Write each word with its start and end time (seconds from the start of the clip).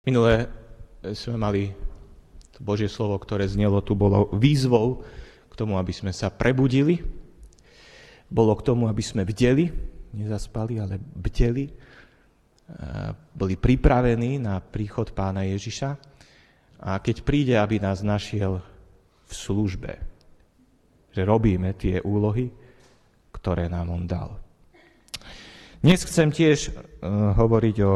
Minulé 0.00 0.48
sme 1.12 1.36
mali 1.36 1.76
to 2.56 2.64
Božie 2.64 2.88
slovo, 2.88 3.20
ktoré 3.20 3.44
znelo 3.44 3.84
tu, 3.84 3.92
bolo 3.92 4.32
výzvou 4.32 5.04
k 5.52 5.52
tomu, 5.52 5.76
aby 5.76 5.92
sme 5.92 6.08
sa 6.08 6.32
prebudili, 6.32 7.04
bolo 8.32 8.56
k 8.56 8.64
tomu, 8.64 8.88
aby 8.88 9.04
sme 9.04 9.28
bdeli, 9.28 9.68
nezaspali, 10.16 10.80
ale 10.80 10.96
bdeli, 10.96 11.68
boli 13.36 13.60
pripravení 13.60 14.40
na 14.40 14.64
príchod 14.64 15.12
pána 15.12 15.44
Ježiša. 15.44 15.90
A 16.80 16.96
keď 17.04 17.20
príde, 17.20 17.60
aby 17.60 17.76
nás 17.76 18.00
našiel 18.00 18.64
v 19.28 19.32
službe, 19.36 20.00
že 21.12 21.28
robíme 21.28 21.76
tie 21.76 22.00
úlohy, 22.00 22.48
ktoré 23.36 23.68
nám 23.68 23.92
on 23.92 24.08
dal. 24.08 24.40
Dnes 25.84 26.00
chcem 26.08 26.32
tiež 26.32 26.72
uh, 26.72 27.36
hovoriť 27.36 27.76
o 27.84 27.92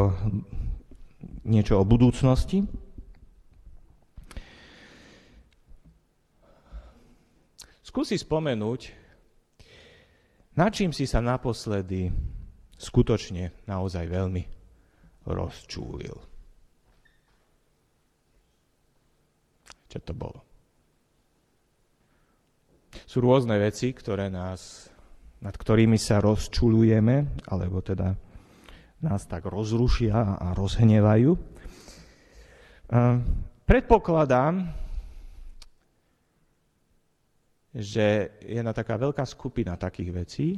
niečo 1.44 1.80
o 1.80 1.84
budúcnosti. 1.84 2.64
Skúsi 7.84 8.18
spomenúť, 8.18 8.80
na 10.58 10.66
čím 10.70 10.90
si 10.90 11.06
sa 11.06 11.22
naposledy 11.22 12.10
skutočne 12.74 13.54
naozaj 13.70 14.06
veľmi 14.10 14.42
rozčúlil. 15.30 16.16
Čo 19.86 19.98
to 20.02 20.12
bolo? 20.12 20.42
Sú 23.06 23.22
rôzne 23.22 23.58
veci, 23.62 23.94
ktoré 23.94 24.26
nás, 24.26 24.90
nad 25.38 25.54
ktorými 25.54 25.98
sa 25.98 26.18
rozčulujeme, 26.18 27.46
alebo 27.46 27.78
teda 27.78 28.14
nás 29.04 29.28
tak 29.28 29.44
rozrušia 29.44 30.40
a 30.40 30.56
rozhnevajú. 30.56 31.36
Predpokladám, 33.68 34.72
že 37.74 38.30
jedna 38.40 38.72
taká 38.72 38.96
veľká 38.96 39.26
skupina 39.26 39.74
takých 39.76 40.10
vecí 40.14 40.48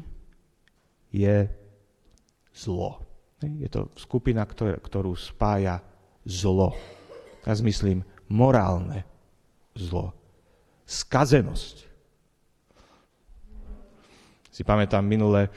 je 1.11 1.49
zlo. 2.53 3.01
Je 3.41 3.69
to 3.73 3.91
skupina, 3.97 4.45
ktorú 4.47 5.17
spája 5.17 5.81
zlo. 6.29 6.77
Ja 7.47 7.55
myslím 7.57 8.05
morálne 8.29 9.07
zlo. 9.73 10.13
Skazenosť. 10.85 11.87
Si 14.51 14.65
pamätám 14.65 15.05
minule, 15.05 15.47
e, 15.47 15.51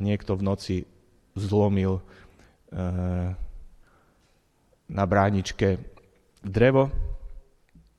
niekto 0.00 0.32
v 0.32 0.42
noci 0.42 0.76
zlomil 1.36 2.00
na 4.90 5.04
bráničke 5.06 5.78
drevo. 6.42 6.90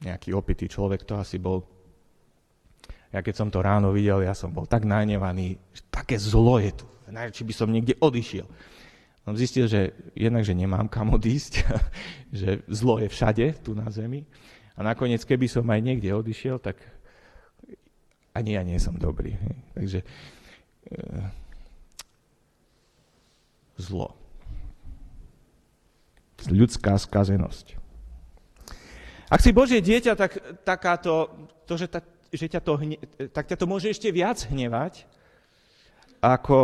Nejaký 0.04 0.36
opitý 0.36 0.70
človek 0.70 1.08
to 1.08 1.18
asi 1.18 1.40
bol. 1.40 1.64
Ja 3.10 3.24
keď 3.24 3.36
som 3.36 3.50
to 3.50 3.64
ráno 3.64 3.96
videl, 3.96 4.28
ja 4.28 4.36
som 4.36 4.52
bol 4.52 4.68
tak 4.68 4.84
najnevaný, 4.84 5.56
že 5.72 5.82
také 5.88 6.20
zlo 6.20 6.60
je 6.60 6.76
tu. 6.76 6.86
Najradši 7.08 7.44
by 7.48 7.54
som 7.56 7.72
niekde 7.72 7.96
odišiel. 8.02 8.44
Som 9.26 9.34
zistil, 9.40 9.66
že 9.66 9.96
jednak, 10.14 10.46
že 10.46 10.54
nemám 10.54 10.86
kam 10.92 11.16
odísť, 11.16 11.54
že 12.44 12.62
zlo 12.70 13.00
je 13.02 13.08
všade, 13.10 13.64
tu 13.64 13.74
na 13.74 13.90
zemi. 13.90 14.28
A 14.76 14.84
nakoniec, 14.84 15.24
keby 15.24 15.48
som 15.48 15.66
aj 15.72 15.82
niekde 15.82 16.12
odišiel, 16.12 16.60
tak 16.60 16.76
ani 18.36 18.60
ja 18.60 18.62
nie 18.68 18.76
som 18.78 19.00
dobrý. 19.00 19.40
Takže 19.74 20.04
eh, 20.04 21.28
zlo. 23.80 24.25
Ľudská 26.44 27.00
skazenosť. 27.00 27.80
Ak 29.32 29.42
si 29.42 29.50
Božie 29.56 29.82
dieťa, 29.82 30.14
tak 30.14 30.32
takáto, 30.62 31.34
to, 31.66 31.74
že, 31.80 31.90
ta, 31.90 32.04
že 32.30 32.46
ťa 32.46 32.62
to 32.62 32.74
hne, 32.78 32.98
tak 33.34 33.50
ťa 33.50 33.58
to 33.58 33.66
môže 33.66 33.90
ešte 33.90 34.14
viac 34.14 34.46
hnevať 34.46 35.10
ako 36.22 36.58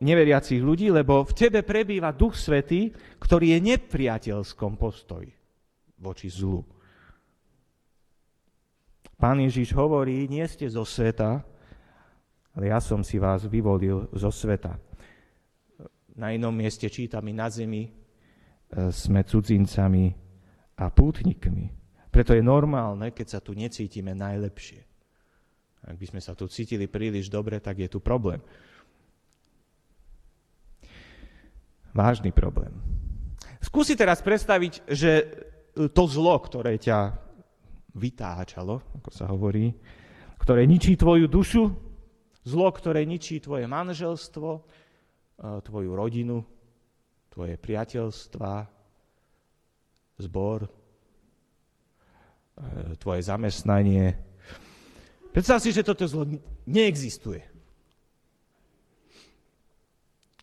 neveriacich 0.00 0.60
ľudí, 0.60 0.88
lebo 0.88 1.24
v 1.24 1.32
tebe 1.36 1.60
prebýva 1.60 2.12
Duch 2.12 2.36
Svetý, 2.36 2.92
ktorý 3.20 3.56
je 3.56 3.76
nepriateľskom 3.76 4.76
postoji 4.80 5.32
voči 6.00 6.28
zlu. 6.28 6.64
Pán 9.16 9.40
Ježiš 9.40 9.72
hovorí, 9.72 10.28
nie 10.28 10.44
ste 10.44 10.68
zo 10.68 10.84
sveta, 10.84 11.40
ale 12.52 12.64
ja 12.68 12.78
som 12.82 13.00
si 13.00 13.16
vás 13.16 13.48
vyvolil 13.48 14.10
zo 14.12 14.28
sveta. 14.28 14.76
Na 16.14 16.30
inom 16.30 16.52
mieste 16.52 16.86
čítame 16.92 17.32
na 17.32 17.48
zemi, 17.48 18.03
sme 18.90 19.20
cudzincami 19.22 20.10
a 20.78 20.90
pútnikmi. 20.90 21.70
Preto 22.10 22.34
je 22.34 22.42
normálne, 22.42 23.10
keď 23.10 23.26
sa 23.26 23.40
tu 23.42 23.54
necítime 23.54 24.14
najlepšie. 24.14 24.82
Ak 25.84 25.98
by 25.98 26.06
sme 26.10 26.20
sa 26.22 26.32
tu 26.32 26.48
cítili 26.48 26.88
príliš 26.88 27.28
dobre, 27.28 27.60
tak 27.60 27.82
je 27.82 27.88
tu 27.90 28.00
problém. 28.00 28.40
Vážny 31.94 32.34
problém. 32.34 32.74
Skúsi 33.62 33.94
teraz 33.94 34.18
predstaviť, 34.22 34.86
že 34.90 35.10
to 35.94 36.02
zlo, 36.10 36.38
ktoré 36.42 36.78
ťa 36.78 37.14
vytáčalo, 37.94 38.82
ako 38.98 39.10
sa 39.14 39.30
hovorí, 39.30 39.70
ktoré 40.38 40.66
ničí 40.66 40.98
tvoju 40.98 41.30
dušu, 41.30 41.62
zlo, 42.42 42.68
ktoré 42.74 43.06
ničí 43.06 43.38
tvoje 43.38 43.70
manželstvo, 43.70 44.48
tvoju 45.38 45.90
rodinu, 45.94 46.42
tvoje 47.34 47.58
priateľstva, 47.58 48.52
zbor, 50.22 50.62
e, 50.64 50.70
tvoje 52.94 53.20
zamestnanie. 53.26 54.14
Predstav 55.34 55.58
si, 55.58 55.74
že 55.74 55.82
toto 55.82 56.06
zlo 56.06 56.30
neexistuje. 56.70 57.42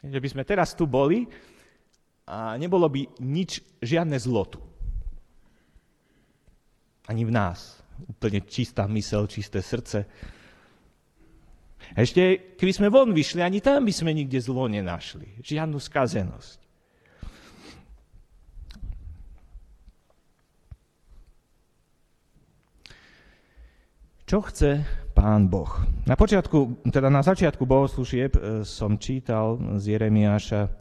Že 0.04 0.20
by 0.20 0.28
sme 0.28 0.44
teraz 0.44 0.76
tu 0.76 0.84
boli 0.84 1.24
a 2.28 2.60
nebolo 2.60 2.92
by 2.92 3.24
nič, 3.24 3.64
žiadne 3.80 4.20
zlo 4.20 4.44
tu. 4.44 4.60
Ani 7.08 7.24
v 7.24 7.32
nás. 7.32 7.80
Úplne 8.04 8.44
čistá 8.44 8.84
mysel, 8.92 9.32
čisté 9.32 9.64
srdce 9.64 10.04
ešte 11.96 12.56
keby 12.56 12.72
sme 12.72 12.88
von 12.88 13.12
vyšli, 13.12 13.44
ani 13.44 13.60
tam 13.60 13.84
by 13.84 13.92
sme 13.92 14.16
nikde 14.16 14.40
zlo 14.40 14.72
nenašli. 14.72 15.44
Žiadnu 15.44 15.76
skazenosť. 15.76 16.60
Čo 24.32 24.48
chce 24.48 24.88
Pán 25.12 25.52
Boh? 25.52 25.68
Na, 26.08 26.16
počiatku, 26.16 26.88
teda 26.88 27.12
na 27.12 27.20
začiatku 27.20 27.68
bohoslúžieb 27.68 28.32
e, 28.40 28.64
som 28.64 28.96
čítal 28.96 29.60
z 29.76 30.00
Jeremiáša 30.00 30.72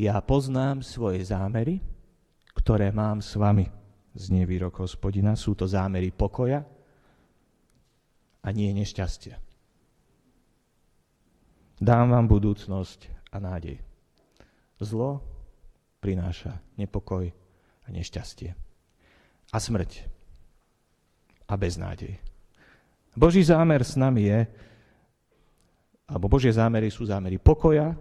Ja 0.00 0.16
poznám 0.24 0.80
svoje 0.80 1.20
zámery, 1.20 1.76
ktoré 2.56 2.88
mám 2.96 3.20
s 3.20 3.36
vami. 3.36 3.68
Znie 4.16 4.48
výrok 4.48 4.80
hospodina. 4.80 5.36
Sú 5.36 5.52
to 5.52 5.68
zámery 5.68 6.08
pokoja 6.08 6.64
a 8.40 8.48
nie 8.56 8.72
nešťastia. 8.72 9.36
Dám 11.76 12.16
vám 12.16 12.24
budúcnosť 12.32 13.28
a 13.28 13.36
nádej. 13.36 13.76
Zlo 14.80 15.20
prináša 16.00 16.64
nepokoj 16.80 17.28
a 17.84 17.88
nešťastie. 17.92 18.56
A 19.52 19.56
smrť. 19.60 20.08
A 21.44 21.60
beznádej. 21.60 22.35
Boží 23.16 23.40
zámer 23.40 23.80
s 23.80 23.96
nami 23.96 24.28
je, 24.28 24.40
alebo 26.06 26.28
Božie 26.28 26.52
zámery 26.52 26.92
sú 26.92 27.08
zámery 27.08 27.40
pokoja 27.40 27.96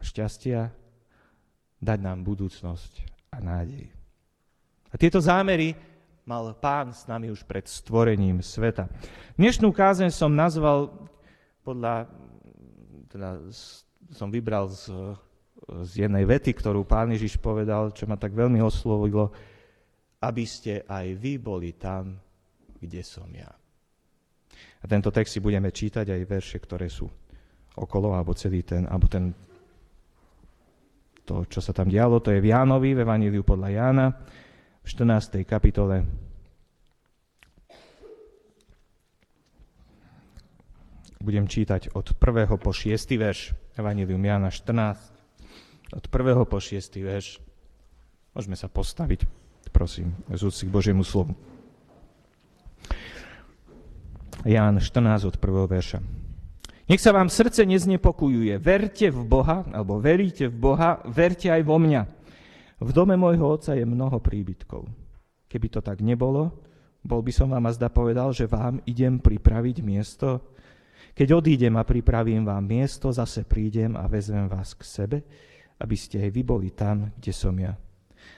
šťastia, 0.00 0.70
dať 1.82 1.98
nám 1.98 2.22
budúcnosť 2.22 2.92
a 3.34 3.42
nádej. 3.42 3.90
A 4.90 4.94
tieto 4.94 5.18
zámery 5.18 5.74
mal 6.22 6.54
pán 6.54 6.94
s 6.94 7.10
nami 7.10 7.28
už 7.34 7.42
pred 7.42 7.66
stvorením 7.66 8.38
sveta. 8.38 8.86
Dnešnú 9.34 9.74
kázeň 9.74 10.14
som 10.14 10.30
nazval 10.30 10.94
podľa 11.66 12.06
teda 13.12 13.44
som 14.16 14.32
vybral 14.32 14.72
z, 14.72 14.88
z 15.84 16.08
jednej 16.08 16.24
vety, 16.24 16.56
ktorú 16.56 16.88
pán 16.88 17.12
Ježiš 17.12 17.36
povedal, 17.36 17.92
čo 17.92 18.08
ma 18.08 18.16
tak 18.16 18.32
veľmi 18.32 18.64
oslovilo, 18.64 19.28
aby 20.24 20.44
ste 20.48 20.80
aj 20.88 21.06
vy 21.20 21.36
boli 21.36 21.76
tam, 21.76 22.16
kde 22.80 23.04
som 23.04 23.28
ja. 23.36 23.52
A 24.82 24.84
tento 24.90 25.14
text 25.14 25.38
si 25.38 25.40
budeme 25.40 25.70
čítať 25.70 26.10
aj 26.10 26.22
verše, 26.26 26.58
ktoré 26.58 26.90
sú 26.90 27.06
okolo, 27.78 28.12
alebo 28.18 28.34
celý 28.34 28.66
ten, 28.66 28.84
alebo 28.84 29.06
ten, 29.06 29.30
to, 31.22 31.46
čo 31.46 31.62
sa 31.62 31.70
tam 31.70 31.86
dialo, 31.86 32.18
to 32.18 32.34
je 32.34 32.42
v 32.42 32.50
Jánovi, 32.50 32.98
v 32.98 33.02
Evaníliu 33.06 33.46
podľa 33.46 33.68
Jána, 33.70 34.06
v 34.82 34.88
14. 34.90 35.46
kapitole 35.46 36.02
Budem 41.22 41.46
čítať 41.46 41.94
od 41.94 42.18
1. 42.18 42.50
po 42.58 42.74
6. 42.74 42.98
verš, 43.14 43.54
Evangelium 43.78 44.26
Jana 44.26 44.50
14, 44.50 45.94
od 45.94 46.04
1. 46.10 46.50
po 46.50 46.58
6. 46.58 46.82
verš. 46.98 47.38
Môžeme 48.34 48.58
sa 48.58 48.66
postaviť, 48.66 49.22
prosím, 49.70 50.18
z 50.26 50.50
k 50.50 50.66
Božiemu 50.66 51.06
slovu. 51.06 51.38
Ján 54.42 54.82
14 54.82 55.22
od 55.30 55.36
1. 55.38 55.70
verša. 55.70 55.98
Nech 56.90 56.98
sa 56.98 57.14
vám 57.14 57.30
srdce 57.30 57.62
neznepokojuje. 57.62 58.58
Verte 58.58 59.06
v 59.06 59.22
Boha, 59.22 59.62
alebo 59.70 60.02
veríte 60.02 60.50
v 60.50 60.56
Boha, 60.58 60.98
verte 61.06 61.46
aj 61.46 61.62
vo 61.62 61.78
mňa. 61.78 62.02
V 62.82 62.90
dome 62.90 63.14
môjho 63.14 63.46
otca 63.46 63.78
je 63.78 63.86
mnoho 63.86 64.18
príbytkov. 64.18 64.90
Keby 65.46 65.66
to 65.70 65.78
tak 65.78 66.02
nebolo, 66.02 66.50
bol 67.06 67.22
by 67.22 67.30
som 67.30 67.54
vám 67.54 67.70
azda 67.70 67.86
povedal, 67.86 68.34
že 68.34 68.50
vám 68.50 68.82
idem 68.82 69.22
pripraviť 69.22 69.78
miesto. 69.78 70.58
Keď 71.14 71.28
odídem 71.38 71.78
a 71.78 71.86
pripravím 71.86 72.42
vám 72.42 72.66
miesto, 72.66 73.14
zase 73.14 73.46
prídem 73.46 73.94
a 73.94 74.10
vezmem 74.10 74.50
vás 74.50 74.74
k 74.74 74.82
sebe, 74.82 75.18
aby 75.78 75.94
ste 75.94 76.18
aj 76.18 76.30
vy 76.34 76.42
boli 76.42 76.74
tam, 76.74 77.14
kde 77.14 77.30
som 77.30 77.54
ja. 77.54 77.78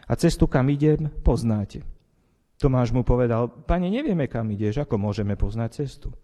A 0.05 0.13
cestu, 0.21 0.45
kam 0.45 0.69
idem, 0.69 1.09
poznáte. 1.25 1.81
Tomáš 2.65 2.97
mu 2.97 3.05
povedal, 3.05 3.53
pane, 3.69 3.93
nevieme, 3.93 4.25
kam 4.25 4.49
ideš, 4.49 4.89
ako 4.89 4.97
môžeme 4.97 5.37
poznať 5.37 5.85
cestu. 5.85 6.17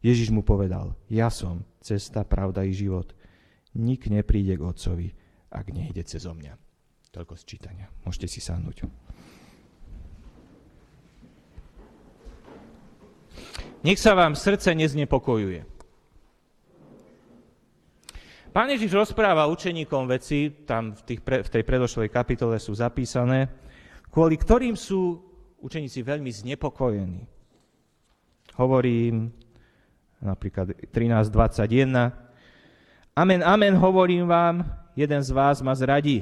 Ježiš 0.00 0.32
mu 0.32 0.40
povedal, 0.40 0.96
ja 1.12 1.28
som 1.28 1.60
cesta, 1.84 2.24
pravda 2.24 2.64
i 2.64 2.72
život. 2.72 3.12
Nik 3.76 4.08
nepríde 4.08 4.56
k 4.56 4.64
Otcovi, 4.64 5.12
ak 5.52 5.76
nejde 5.76 6.00
cez 6.08 6.24
mňa. 6.24 6.56
Toľko 7.12 7.36
z. 7.36 7.60
Môžete 8.00 8.32
si 8.32 8.40
sadnúť. 8.40 8.88
Nech 13.84 14.00
sa 14.00 14.16
vám 14.16 14.32
srdce 14.32 14.72
neznepokojuje. 14.72 15.68
Pán 18.56 18.72
Ježiš 18.72 18.96
rozpráva 18.96 19.52
učeníkom 19.52 20.08
veci, 20.08 20.64
tam 20.64 20.96
v, 20.96 21.00
tých 21.04 21.20
pre, 21.20 21.44
v 21.44 21.52
tej 21.52 21.62
predošlej 21.68 22.08
kapitole 22.08 22.56
sú 22.56 22.72
zapísané, 22.72 23.52
kvôli 24.08 24.40
ktorým 24.40 24.80
sú 24.80 25.33
učeníci 25.64 26.04
veľmi 26.04 26.28
znepokojení. 26.28 27.24
Hovorím 28.60 29.32
napríklad 30.20 30.76
13.21. 30.92 33.16
Amen, 33.16 33.40
amen, 33.40 33.74
hovorím 33.80 34.28
vám, 34.28 34.60
jeden 34.92 35.24
z 35.24 35.30
vás 35.32 35.64
ma 35.64 35.72
zradí. 35.72 36.20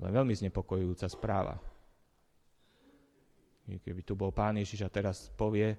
To 0.00 0.08
je 0.08 0.12
veľmi 0.12 0.34
znepokojujúca 0.36 1.08
správa. 1.08 1.56
Keby 3.70 4.02
tu 4.02 4.18
bol 4.18 4.34
Pán 4.34 4.58
Ježiš 4.58 4.82
a 4.82 4.90
teraz 4.90 5.30
povie, 5.38 5.78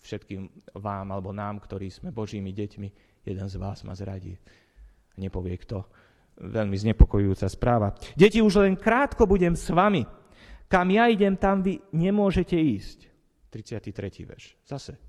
všetkým 0.00 0.48
vám 0.78 1.12
alebo 1.12 1.34
nám, 1.34 1.60
ktorí 1.60 1.92
sme 1.92 2.14
Božími 2.14 2.54
deťmi, 2.54 2.88
jeden 3.26 3.48
z 3.50 3.56
vás 3.60 3.84
ma 3.84 3.92
zradí. 3.92 4.38
Nepovie 5.18 5.58
kto. 5.58 5.84
Veľmi 6.38 6.78
znepokojujúca 6.78 7.50
správa. 7.50 7.98
Deti, 8.14 8.38
už 8.38 8.62
len 8.62 8.78
krátko 8.78 9.26
budem 9.26 9.58
s 9.58 9.74
vami. 9.74 10.06
Kam 10.70 10.86
ja 10.94 11.10
idem, 11.10 11.34
tam 11.34 11.66
vy 11.66 11.82
nemôžete 11.90 12.54
ísť. 12.54 13.10
33. 13.50 14.28
verš. 14.28 14.54
Zase 14.62 15.00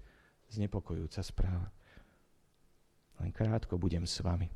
znepokojujúca 0.49 1.21
správa. 1.21 1.69
Len 3.21 3.29
krátko 3.29 3.77
budem 3.77 4.09
s 4.09 4.23
vami. 4.25 4.49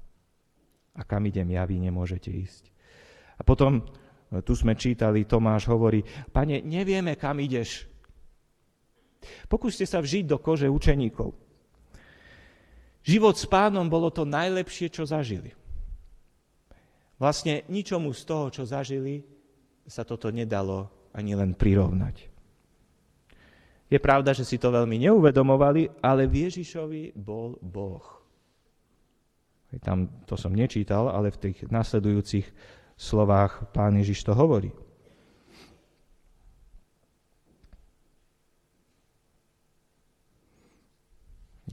A 0.97 1.01
kam 1.05 1.25
idem 1.29 1.45
ja, 1.53 1.67
vy 1.67 1.77
nemôžete 1.77 2.33
ísť. 2.33 2.73
A 3.37 3.45
potom, 3.45 3.85
tu 4.41 4.53
sme 4.57 4.73
čítali, 4.73 5.29
Tomáš 5.29 5.69
hovorí, 5.69 6.01
pane, 6.33 6.61
nevieme, 6.65 7.13
kam 7.19 7.37
ideš. 7.37 7.85
Pokúste 9.45 9.85
sa 9.85 10.01
vžiť 10.01 10.25
do 10.25 10.37
kože 10.41 10.65
učeníkov. 10.69 11.33
Život 13.03 13.35
s 13.35 13.45
pánom 13.45 13.91
bolo 13.91 14.09
to 14.09 14.23
najlepšie, 14.23 14.87
čo 14.89 15.03
zažili. 15.03 15.51
Vlastne 17.21 17.63
ničomu 17.69 18.11
z 18.11 18.21
toho, 18.25 18.45
čo 18.49 18.63
zažili, 18.65 19.23
sa 19.87 20.07
toto 20.07 20.31
nedalo 20.31 20.89
ani 21.13 21.35
len 21.37 21.53
prirovnať. 21.53 22.31
Je 23.91 23.99
pravda, 24.01 24.33
že 24.33 24.47
si 24.47 24.57
to 24.57 24.73
veľmi 24.73 24.97
neuvedomovali, 25.05 26.01
ale 26.01 26.25
v 26.25 26.49
Ježišovi 26.49 27.13
bol 27.13 27.61
Boh. 27.61 28.01
Tam 29.81 30.09
to 30.29 30.37
som 30.37 30.53
nečítal, 30.53 31.09
ale 31.09 31.33
v 31.33 31.49
tých 31.49 31.65
nasledujúcich 31.69 32.45
slovách 32.97 33.69
pán 33.73 33.97
Ježiš 33.97 34.25
to 34.25 34.33
hovorí. 34.33 34.73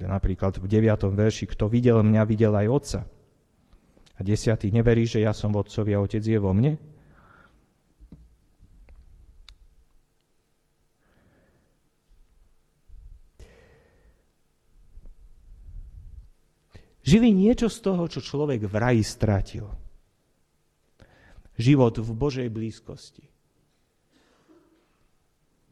Napríklad 0.00 0.56
v 0.56 0.64
9. 0.64 1.12
verši, 1.12 1.44
kto 1.44 1.68
videl 1.68 2.00
mňa, 2.00 2.22
videl 2.24 2.56
aj 2.56 2.66
Otca. 2.72 3.00
A 4.20 4.22
10. 4.22 4.68
neverí, 4.68 5.08
že 5.08 5.24
ja 5.24 5.32
som 5.32 5.48
v 5.48 5.64
a 5.96 6.04
Otec 6.04 6.20
je 6.20 6.36
vo 6.36 6.52
mne? 6.52 6.76
Žili 17.00 17.32
niečo 17.32 17.72
z 17.72 17.80
toho, 17.80 18.04
čo 18.12 18.20
človek 18.20 18.68
v 18.68 18.74
raji 18.76 19.00
stratil. 19.00 19.66
Život 21.56 22.04
v 22.04 22.10
Božej 22.12 22.52
blízkosti. 22.52 23.24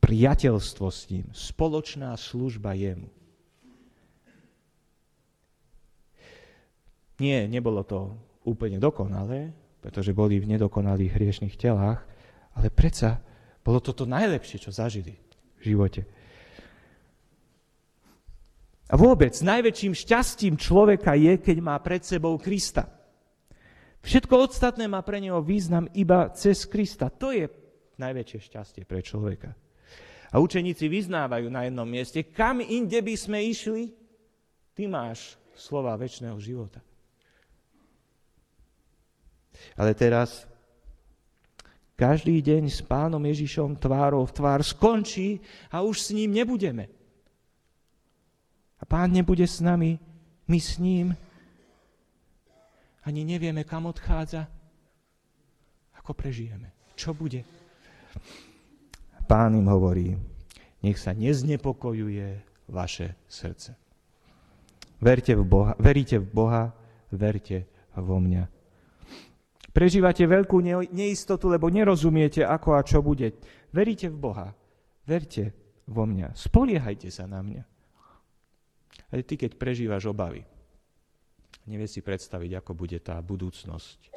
Priateľstvo 0.01 0.89
s 0.89 1.05
ním, 1.13 1.29
spoločná 1.37 2.17
služba 2.17 2.73
jemu. 2.73 3.13
Nie, 7.21 7.45
nebolo 7.45 7.85
to 7.85 8.28
úplne 8.49 8.81
dokonalé, 8.81 9.53
pretože 9.85 10.17
boli 10.17 10.41
v 10.41 10.57
nedokonalých 10.57 11.13
hriešných 11.13 11.55
telách, 11.61 12.01
ale 12.57 12.69
predsa 12.73 13.21
bolo 13.61 13.85
to 13.85 13.93
to 13.93 14.09
najlepšie, 14.09 14.59
čo 14.59 14.73
zažili 14.73 15.15
v 15.61 15.63
živote. 15.63 16.03
A 18.89 18.97
vôbec 18.97 19.37
najväčším 19.37 19.93
šťastím 19.93 20.57
človeka 20.57 21.13
je, 21.13 21.37
keď 21.37 21.57
má 21.61 21.77
pred 21.85 22.01
sebou 22.01 22.41
Krista. 22.41 22.89
Všetko 24.01 24.49
ostatné 24.49 24.89
má 24.89 25.05
pre 25.05 25.21
neho 25.21 25.45
význam 25.45 25.85
iba 25.93 26.33
cez 26.33 26.65
Krista. 26.65 27.13
To 27.13 27.29
je 27.29 27.45
najväčšie 28.01 28.39
šťastie 28.49 28.83
pre 28.89 29.05
človeka. 29.05 29.53
A 30.33 30.41
učeníci 30.41 30.89
vyznávajú 30.89 31.53
na 31.53 31.69
jednom 31.69 31.89
mieste, 31.89 32.25
kam 32.25 32.65
inde 32.65 32.97
by 33.05 33.15
sme 33.17 33.45
išli, 33.45 33.93
ty 34.73 34.89
máš 34.89 35.37
slova 35.53 35.93
väčšného 36.01 36.37
života. 36.41 36.81
Ale 39.77 39.95
teraz 39.95 40.49
každý 41.99 42.39
deň 42.39 42.71
s 42.71 42.79
pánom 42.83 43.19
Ježišom 43.19 43.75
tvárou 43.75 44.23
v 44.23 44.35
tvár 44.35 44.63
skončí 44.63 45.43
a 45.71 45.83
už 45.83 45.97
s 45.99 46.09
ním 46.15 46.31
nebudeme. 46.31 46.87
A 48.79 48.87
pán 48.87 49.11
nebude 49.11 49.43
s 49.43 49.59
nami, 49.59 49.99
my 50.47 50.59
s 50.63 50.79
ním. 50.79 51.11
Ani 53.03 53.27
nevieme, 53.27 53.67
kam 53.67 53.91
odchádza. 53.91 54.47
Ako 55.99 56.15
prežijeme. 56.15 56.71
Čo 56.95 57.15
bude? 57.15 57.43
Pán 59.29 59.59
im 59.59 59.67
hovorí, 59.67 60.15
nech 60.81 60.97
sa 60.97 61.13
neznepokojuje 61.13 62.41
vaše 62.71 63.19
srdce. 63.27 63.77
Verte 64.99 65.35
v 65.35 65.45
Boha, 65.47 65.73
veríte 65.79 66.19
v 66.19 66.27
Boha, 66.27 66.65
verte 67.11 67.67
vo 67.95 68.19
mňa. 68.19 68.58
Prežívate 69.69 70.25
veľkú 70.25 70.59
neistotu, 70.91 71.47
lebo 71.47 71.69
nerozumiete, 71.69 72.43
ako 72.43 72.75
a 72.75 72.83
čo 72.83 73.05
bude. 73.05 73.37
Veríte 73.71 74.09
v 74.09 74.17
Boha. 74.17 74.49
Verte 75.05 75.53
vo 75.89 76.05
mňa. 76.05 76.37
Spoliehajte 76.37 77.09
sa 77.09 77.25
na 77.29 77.41
mňa. 77.45 77.63
Ale 79.09 79.25
ty, 79.25 79.41
keď 79.41 79.57
prežívaš 79.57 80.09
obavy, 80.09 80.45
nevieš 81.65 81.97
si 81.97 82.01
predstaviť, 82.05 82.61
ako 82.61 82.73
bude 82.77 82.99
tá 83.01 83.17
budúcnosť. 83.21 84.13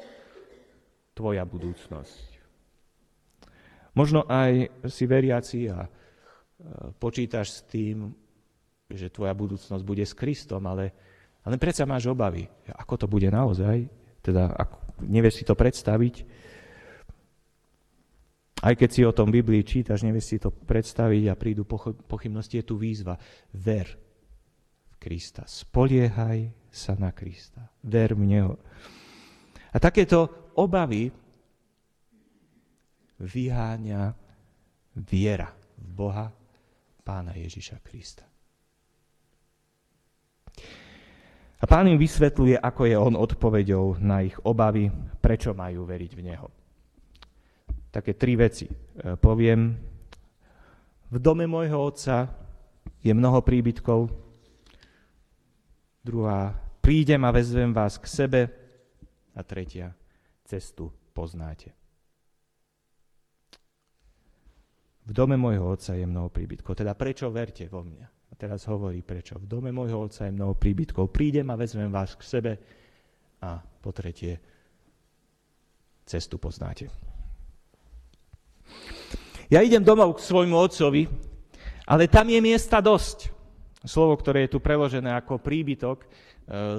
Tvoja 1.12 1.44
budúcnosť. 1.44 2.24
Možno 3.92 4.24
aj 4.24 4.72
si 4.88 5.04
veriaci 5.04 5.68
a 5.68 5.84
počítaš 6.96 7.60
s 7.60 7.68
tým, 7.68 8.08
že 8.88 9.12
tvoja 9.12 9.32
budúcnosť 9.36 9.84
bude 9.84 10.04
s 10.04 10.16
Kristom, 10.16 10.64
ale, 10.68 10.92
ale 11.44 11.56
predsa 11.60 11.84
máš 11.88 12.08
obavy. 12.08 12.48
Ako 12.72 13.00
to 13.00 13.06
bude 13.08 13.28
naozaj? 13.28 13.84
Teda 14.20 14.52
ako, 14.52 14.91
nevieš 15.00 15.40
si 15.40 15.44
to 15.48 15.56
predstaviť. 15.56 16.14
Aj 18.62 18.74
keď 18.78 18.88
si 18.94 19.02
o 19.02 19.10
tom 19.10 19.34
Biblii 19.34 19.66
čítaš, 19.66 20.06
nevieš 20.06 20.26
si 20.26 20.36
to 20.38 20.54
predstaviť 20.54 21.24
a 21.30 21.34
prídu 21.34 21.66
pochybnosti, 22.06 22.62
je 22.62 22.64
tu 22.66 22.78
výzva. 22.78 23.18
Ver 23.50 23.90
v 24.86 24.94
Krista. 25.02 25.42
Spoliehaj 25.48 26.70
sa 26.70 26.94
na 26.94 27.10
Krista. 27.10 27.74
Ver 27.82 28.14
v 28.14 28.22
Neho. 28.22 28.54
A 29.74 29.76
takéto 29.82 30.52
obavy 30.54 31.10
vyháňa 33.18 34.14
viera 34.94 35.50
v 35.78 35.88
Boha, 35.90 36.26
Pána 37.02 37.34
Ježiša 37.34 37.82
Krista. 37.82 38.31
A 41.62 41.64
pán 41.70 41.86
im 41.86 41.94
vysvetľuje, 41.94 42.58
ako 42.58 42.82
je 42.90 42.96
on 42.98 43.14
odpovedou 43.14 44.02
na 44.02 44.26
ich 44.26 44.34
obavy. 44.42 44.90
prečo 45.22 45.54
majú 45.54 45.86
veriť 45.86 46.12
v 46.18 46.24
Neho. 46.26 46.48
Také 47.94 48.18
tri 48.18 48.34
veci 48.34 48.66
e, 48.66 48.74
poviem. 49.14 49.70
V 51.12 51.18
dome 51.22 51.46
môjho 51.46 51.78
otca 51.78 52.26
je 52.98 53.14
mnoho 53.14 53.46
príbytkov. 53.46 54.10
Druhá, 56.02 56.50
prídem 56.82 57.22
a 57.22 57.30
vezvem 57.30 57.70
vás 57.70 57.94
k 57.94 58.10
sebe. 58.10 58.40
A 59.38 59.40
tretia, 59.46 59.94
cestu 60.42 60.90
poznáte. 61.14 61.70
V 65.06 65.10
dome 65.14 65.38
môjho 65.38 65.78
otca 65.78 65.94
je 65.94 66.06
mnoho 66.10 66.26
príbytkov. 66.26 66.74
Teda 66.74 66.98
prečo 66.98 67.30
verte 67.30 67.70
vo 67.70 67.86
mňa? 67.86 68.21
Teraz 68.42 68.66
hovorí 68.66 69.06
prečo. 69.06 69.38
V 69.38 69.46
dome 69.46 69.70
môjho 69.70 70.02
otca 70.02 70.26
je 70.26 70.34
mnoho 70.34 70.58
príbytkov. 70.58 71.14
Prídem 71.14 71.46
a 71.54 71.54
vezmem 71.54 71.86
vás 71.86 72.18
k 72.18 72.26
sebe. 72.26 72.52
A 73.38 73.62
po 73.62 73.94
tretie, 73.94 74.34
cestu 76.02 76.42
poznáte. 76.42 76.90
Ja 79.46 79.62
idem 79.62 79.86
domov 79.86 80.18
k 80.18 80.26
svojmu 80.26 80.58
otcovi, 80.58 81.06
ale 81.86 82.10
tam 82.10 82.26
je 82.26 82.42
miesta 82.42 82.82
dosť. 82.82 83.30
Slovo, 83.86 84.18
ktoré 84.18 84.50
je 84.50 84.58
tu 84.58 84.58
preložené 84.58 85.14
ako 85.14 85.38
príbytok, 85.38 86.02
e, 86.02 86.06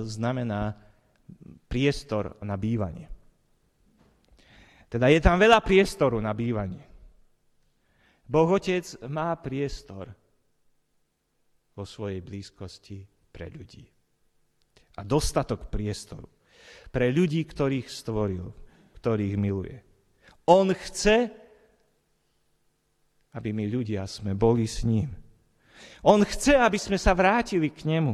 znamená 0.04 0.76
priestor 1.72 2.36
na 2.44 2.60
bývanie. 2.60 3.08
Teda 4.92 5.08
je 5.08 5.24
tam 5.24 5.40
veľa 5.40 5.64
priestoru 5.64 6.20
na 6.20 6.36
bývanie. 6.36 6.84
Boh 8.28 8.52
Otec 8.52 8.84
má 9.08 9.32
priestor 9.40 10.12
vo 11.74 11.84
svojej 11.84 12.22
blízkosti 12.22 13.06
pre 13.34 13.50
ľudí. 13.50 13.86
A 14.98 15.02
dostatok 15.02 15.74
priestoru 15.74 16.30
pre 16.94 17.10
ľudí, 17.10 17.42
ktorých 17.44 17.90
stvoril, 17.90 18.54
ktorých 19.02 19.36
miluje. 19.36 19.82
On 20.46 20.70
chce, 20.70 21.32
aby 23.34 23.50
my 23.50 23.66
ľudia 23.66 24.06
sme 24.06 24.38
boli 24.38 24.70
s 24.70 24.86
ním. 24.86 25.10
On 26.06 26.22
chce, 26.22 26.56
aby 26.56 26.78
sme 26.78 27.02
sa 27.02 27.18
vrátili 27.18 27.74
k 27.74 27.90
nemu. 27.90 28.14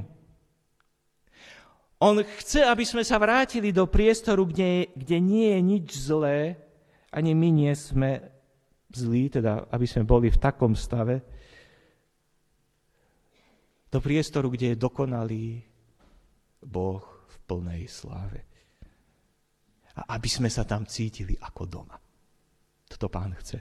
On 2.00 2.16
chce, 2.16 2.64
aby 2.64 2.88
sme 2.88 3.04
sa 3.04 3.20
vrátili 3.20 3.76
do 3.76 3.84
priestoru, 3.84 4.48
kde, 4.48 4.88
kde 4.96 5.18
nie 5.20 5.52
je 5.52 5.60
nič 5.60 5.88
zlé, 6.00 6.56
ani 7.12 7.36
my 7.36 7.50
nie 7.52 7.74
sme 7.76 8.24
zlí, 8.96 9.28
teda 9.28 9.68
aby 9.68 9.84
sme 9.84 10.08
boli 10.08 10.32
v 10.32 10.40
takom 10.40 10.72
stave, 10.80 11.20
do 13.90 13.98
priestoru, 14.02 14.54
kde 14.54 14.74
je 14.74 14.82
dokonalý 14.82 15.62
Boh 16.62 17.04
v 17.04 17.36
plnej 17.50 17.90
sláve. 17.90 18.46
A 19.98 20.16
aby 20.16 20.30
sme 20.30 20.48
sa 20.48 20.64
tam 20.64 20.86
cítili 20.86 21.36
ako 21.36 21.64
doma. 21.66 21.98
Toto 22.86 23.10
pán 23.10 23.36
chce. 23.36 23.60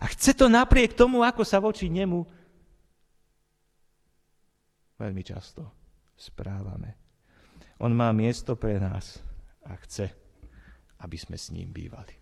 A 0.00 0.06
chce 0.10 0.32
to 0.38 0.46
napriek 0.46 0.94
tomu, 0.94 1.26
ako 1.26 1.42
sa 1.42 1.58
voči 1.58 1.90
nemu 1.90 2.40
veľmi 5.00 5.24
často 5.24 5.64
správame. 6.12 7.00
On 7.80 7.88
má 7.88 8.12
miesto 8.12 8.60
pre 8.60 8.76
nás 8.76 9.16
a 9.64 9.72
chce, 9.80 10.12
aby 11.00 11.16
sme 11.16 11.40
s 11.40 11.48
ním 11.48 11.72
bývali. 11.72 12.12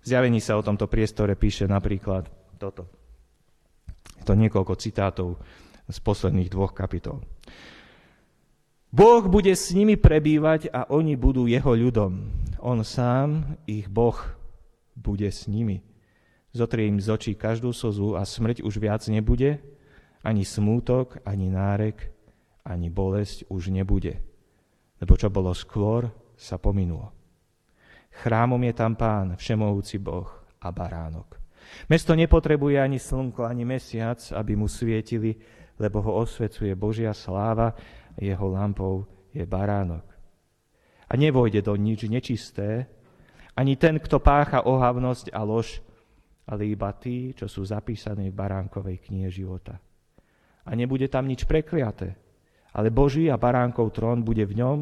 V 0.00 0.04
zjavení 0.08 0.40
sa 0.40 0.56
o 0.56 0.64
tomto 0.64 0.88
priestore 0.88 1.36
píše 1.36 1.68
napríklad 1.68 2.28
toto. 2.56 3.03
To 4.24 4.32
niekoľko 4.32 4.74
citátov 4.80 5.36
z 5.84 5.98
posledných 6.00 6.48
dvoch 6.48 6.72
kapitol. 6.72 7.20
Boh 8.94 9.26
bude 9.26 9.52
s 9.52 9.74
nimi 9.74 9.98
prebývať 9.98 10.70
a 10.70 10.86
oni 10.88 11.18
budú 11.18 11.50
jeho 11.50 11.74
ľudom. 11.74 12.30
On 12.62 12.78
sám, 12.86 13.58
ich 13.68 13.90
Boh, 13.90 14.16
bude 14.94 15.26
s 15.28 15.50
nimi. 15.50 15.82
Zotrie 16.54 16.86
im 16.86 17.02
z 17.02 17.10
očí 17.10 17.32
každú 17.34 17.74
slzu 17.74 18.14
a 18.14 18.22
smrť 18.22 18.62
už 18.62 18.78
viac 18.78 19.02
nebude, 19.10 19.58
ani 20.22 20.46
smútok, 20.46 21.20
ani 21.26 21.50
nárek, 21.50 22.14
ani 22.62 22.88
bolesť 22.88 23.50
už 23.50 23.74
nebude. 23.74 24.22
Lebo 25.02 25.18
čo 25.18 25.28
bolo 25.28 25.50
skôr, 25.52 26.08
sa 26.38 26.56
pominulo. 26.56 27.10
Chrámom 28.14 28.62
je 28.62 28.74
tam 28.78 28.94
pán, 28.94 29.34
všemohúci 29.34 29.98
Boh 29.98 30.30
a 30.62 30.70
baránok. 30.70 31.43
Mesto 31.88 32.14
nepotrebuje 32.14 32.80
ani 32.80 32.98
slnko, 32.98 33.44
ani 33.44 33.64
mesiac, 33.64 34.20
aby 34.32 34.56
mu 34.56 34.68
svietili, 34.68 35.36
lebo 35.78 36.00
ho 36.02 36.22
osvecuje 36.22 36.74
Božia 36.74 37.12
sláva, 37.12 37.74
jeho 38.14 38.46
lampou 38.46 39.06
je 39.34 39.42
baránok. 39.42 40.06
A 41.10 41.12
nevojde 41.18 41.62
do 41.62 41.74
nič 41.76 42.06
nečisté, 42.06 42.86
ani 43.54 43.78
ten, 43.78 43.98
kto 43.98 44.18
pácha 44.18 44.66
ohavnosť 44.66 45.30
a 45.30 45.40
lož, 45.46 45.82
ale 46.44 46.68
iba 46.68 46.90
tí, 46.94 47.32
čo 47.32 47.46
sú 47.46 47.64
zapísaní 47.64 48.30
v 48.30 48.38
baránkovej 48.38 49.10
knihe 49.10 49.30
života. 49.30 49.78
A 50.64 50.70
nebude 50.72 51.08
tam 51.12 51.28
nič 51.28 51.44
prekliaté, 51.44 52.16
ale 52.74 52.90
Boží 52.90 53.30
a 53.30 53.38
baránkov 53.38 53.94
trón 53.94 54.24
bude 54.24 54.42
v 54.44 54.58
ňom 54.58 54.78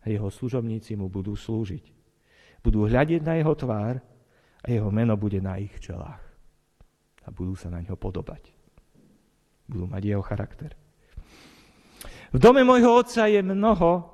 a 0.00 0.04
jeho 0.08 0.28
služobníci 0.32 0.96
mu 0.96 1.12
budú 1.12 1.36
slúžiť 1.36 2.00
budú 2.60 2.86
hľadiť 2.86 3.20
na 3.24 3.40
jeho 3.40 3.54
tvár 3.56 4.00
a 4.60 4.66
jeho 4.68 4.90
meno 4.92 5.16
bude 5.16 5.40
na 5.40 5.56
ich 5.56 5.72
čelách. 5.80 6.20
A 7.24 7.28
budú 7.32 7.56
sa 7.56 7.72
na 7.72 7.80
ňo 7.80 7.96
podobať. 7.96 8.52
Budú 9.68 9.86
mať 9.88 10.02
jeho 10.04 10.24
charakter. 10.24 10.76
V 12.30 12.38
dome 12.38 12.62
môjho 12.62 12.94
otca 12.94 13.26
je 13.26 13.42
mnoho 13.42 14.06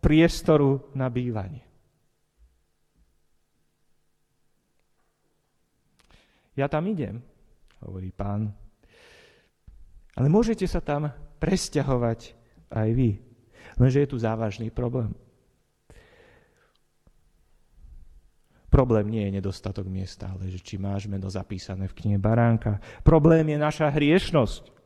priestoru 0.00 0.92
na 0.96 1.12
bývanie. 1.12 1.68
Ja 6.58 6.66
tam 6.66 6.90
idem, 6.90 7.22
hovorí 7.86 8.10
pán. 8.10 8.50
Ale 10.18 10.26
môžete 10.26 10.66
sa 10.66 10.82
tam 10.82 11.06
presťahovať 11.38 12.34
aj 12.74 12.88
vy. 12.90 13.22
Lenže 13.78 14.02
je 14.02 14.10
tu 14.10 14.18
závažný 14.18 14.74
problém. 14.74 15.14
Problém 18.68 19.08
nie 19.08 19.24
je 19.28 19.40
nedostatok 19.40 19.88
miesta, 19.88 20.28
ale 20.28 20.52
že 20.52 20.60
či 20.60 20.76
máš 20.76 21.08
meno 21.08 21.32
zapísané 21.32 21.88
v 21.88 21.96
knihe 21.96 22.18
Baránka. 22.20 22.84
Problém 23.00 23.48
je 23.48 23.58
naša 23.58 23.88
hriešnosť. 23.88 24.76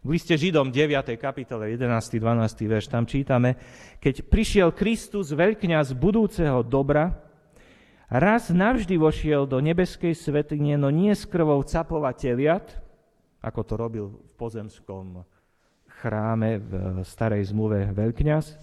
V 0.00 0.08
liste 0.16 0.32
Židom 0.32 0.72
9. 0.72 1.16
kapitole 1.20 1.76
11. 1.76 2.20
12. 2.20 2.72
verš 2.72 2.88
tam 2.88 3.04
čítame, 3.04 3.56
keď 4.00 4.28
prišiel 4.32 4.68
Kristus, 4.72 5.32
veľkňaz 5.32 5.92
budúceho 5.92 6.64
dobra, 6.64 7.20
raz 8.08 8.48
navždy 8.48 8.96
vošiel 8.96 9.44
do 9.44 9.60
nebeskej 9.60 10.16
svetine, 10.16 10.80
no 10.80 10.88
nie 10.88 11.12
s 11.12 11.28
krvou 11.28 11.60
capova 11.68 12.16
teliat, 12.16 12.80
ako 13.44 13.60
to 13.60 13.74
robil 13.76 14.04
v 14.24 14.32
pozemskom 14.40 15.24
chráme 16.00 16.64
v 16.64 16.72
starej 17.04 17.52
zmluve 17.52 17.92
veľkňaz, 17.92 18.56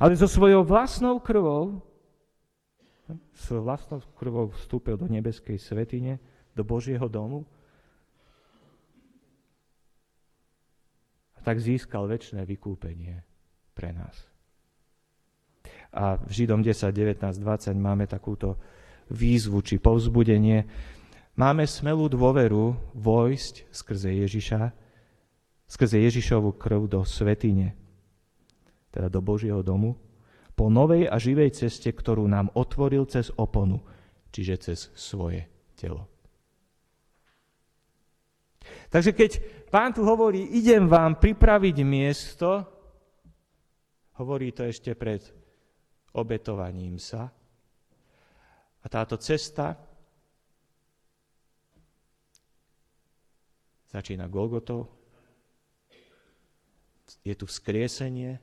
ale 0.00 0.12
so 0.20 0.28
svojou 0.28 0.68
vlastnou 0.68 1.16
krvou, 1.16 1.80
s 3.32 3.46
vlastnou 3.52 4.04
krvou 4.16 4.52
vstúpil 4.52 5.00
do 5.00 5.08
nebeskej 5.08 5.56
svetine, 5.56 6.20
do 6.52 6.66
Božieho 6.66 7.06
domu 7.08 7.46
a 11.36 11.40
tak 11.40 11.62
získal 11.62 12.10
väčšie 12.10 12.42
vykúpenie 12.42 13.22
pre 13.72 13.94
nás. 13.94 14.26
A 15.94 16.18
v 16.18 16.30
Židom 16.34 16.60
10, 16.60 16.90
19, 16.90 17.22
20 17.40 17.72
máme 17.78 18.04
takúto 18.04 18.58
výzvu 19.08 19.64
či 19.64 19.80
povzbudenie. 19.80 20.68
Máme 21.38 21.64
smelú 21.64 22.10
dôveru 22.10 22.76
vojsť 22.92 23.72
skrze 23.72 24.10
Ježiša, 24.26 24.60
skrze 25.64 25.96
Ježišovu 26.02 26.58
krv 26.58 26.90
do 26.90 27.00
svetine, 27.06 27.72
teda 28.92 29.08
do 29.08 29.22
Božieho 29.22 29.62
domu, 29.64 29.96
po 30.58 30.66
novej 30.66 31.06
a 31.06 31.14
živej 31.22 31.54
ceste, 31.54 31.94
ktorú 31.94 32.26
nám 32.26 32.50
otvoril 32.58 33.06
cez 33.06 33.30
oponu, 33.38 33.78
čiže 34.34 34.54
cez 34.58 34.90
svoje 34.98 35.46
telo. 35.78 36.10
Takže 38.90 39.14
keď 39.14 39.30
pán 39.70 39.94
tu 39.94 40.02
hovorí, 40.02 40.58
idem 40.58 40.90
vám 40.90 41.22
pripraviť 41.22 41.76
miesto, 41.86 42.66
hovorí 44.18 44.50
to 44.50 44.66
ešte 44.66 44.98
pred 44.98 45.22
obetovaním 46.18 46.98
sa. 46.98 47.30
A 48.82 48.86
táto 48.90 49.14
cesta 49.14 49.78
začína 53.88 54.28
Golgotou, 54.28 54.84
je 57.24 57.32
tu 57.32 57.48
vzkriesenie, 57.48 58.36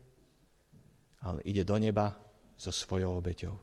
ale 1.25 1.41
ide 1.41 1.65
do 1.65 1.75
neba 1.81 2.13
so 2.53 2.69
svojou 2.69 3.17
obeťou. 3.17 3.57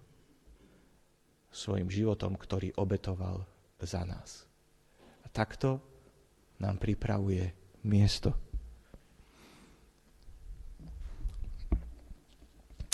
Svojim 1.52 1.87
životom, 1.87 2.35
ktorý 2.35 2.75
obetoval 2.75 3.47
za 3.78 4.02
nás. 4.02 4.47
A 5.23 5.31
takto 5.31 5.78
nám 6.59 6.83
pripravuje 6.83 7.54
miesto. 7.87 8.35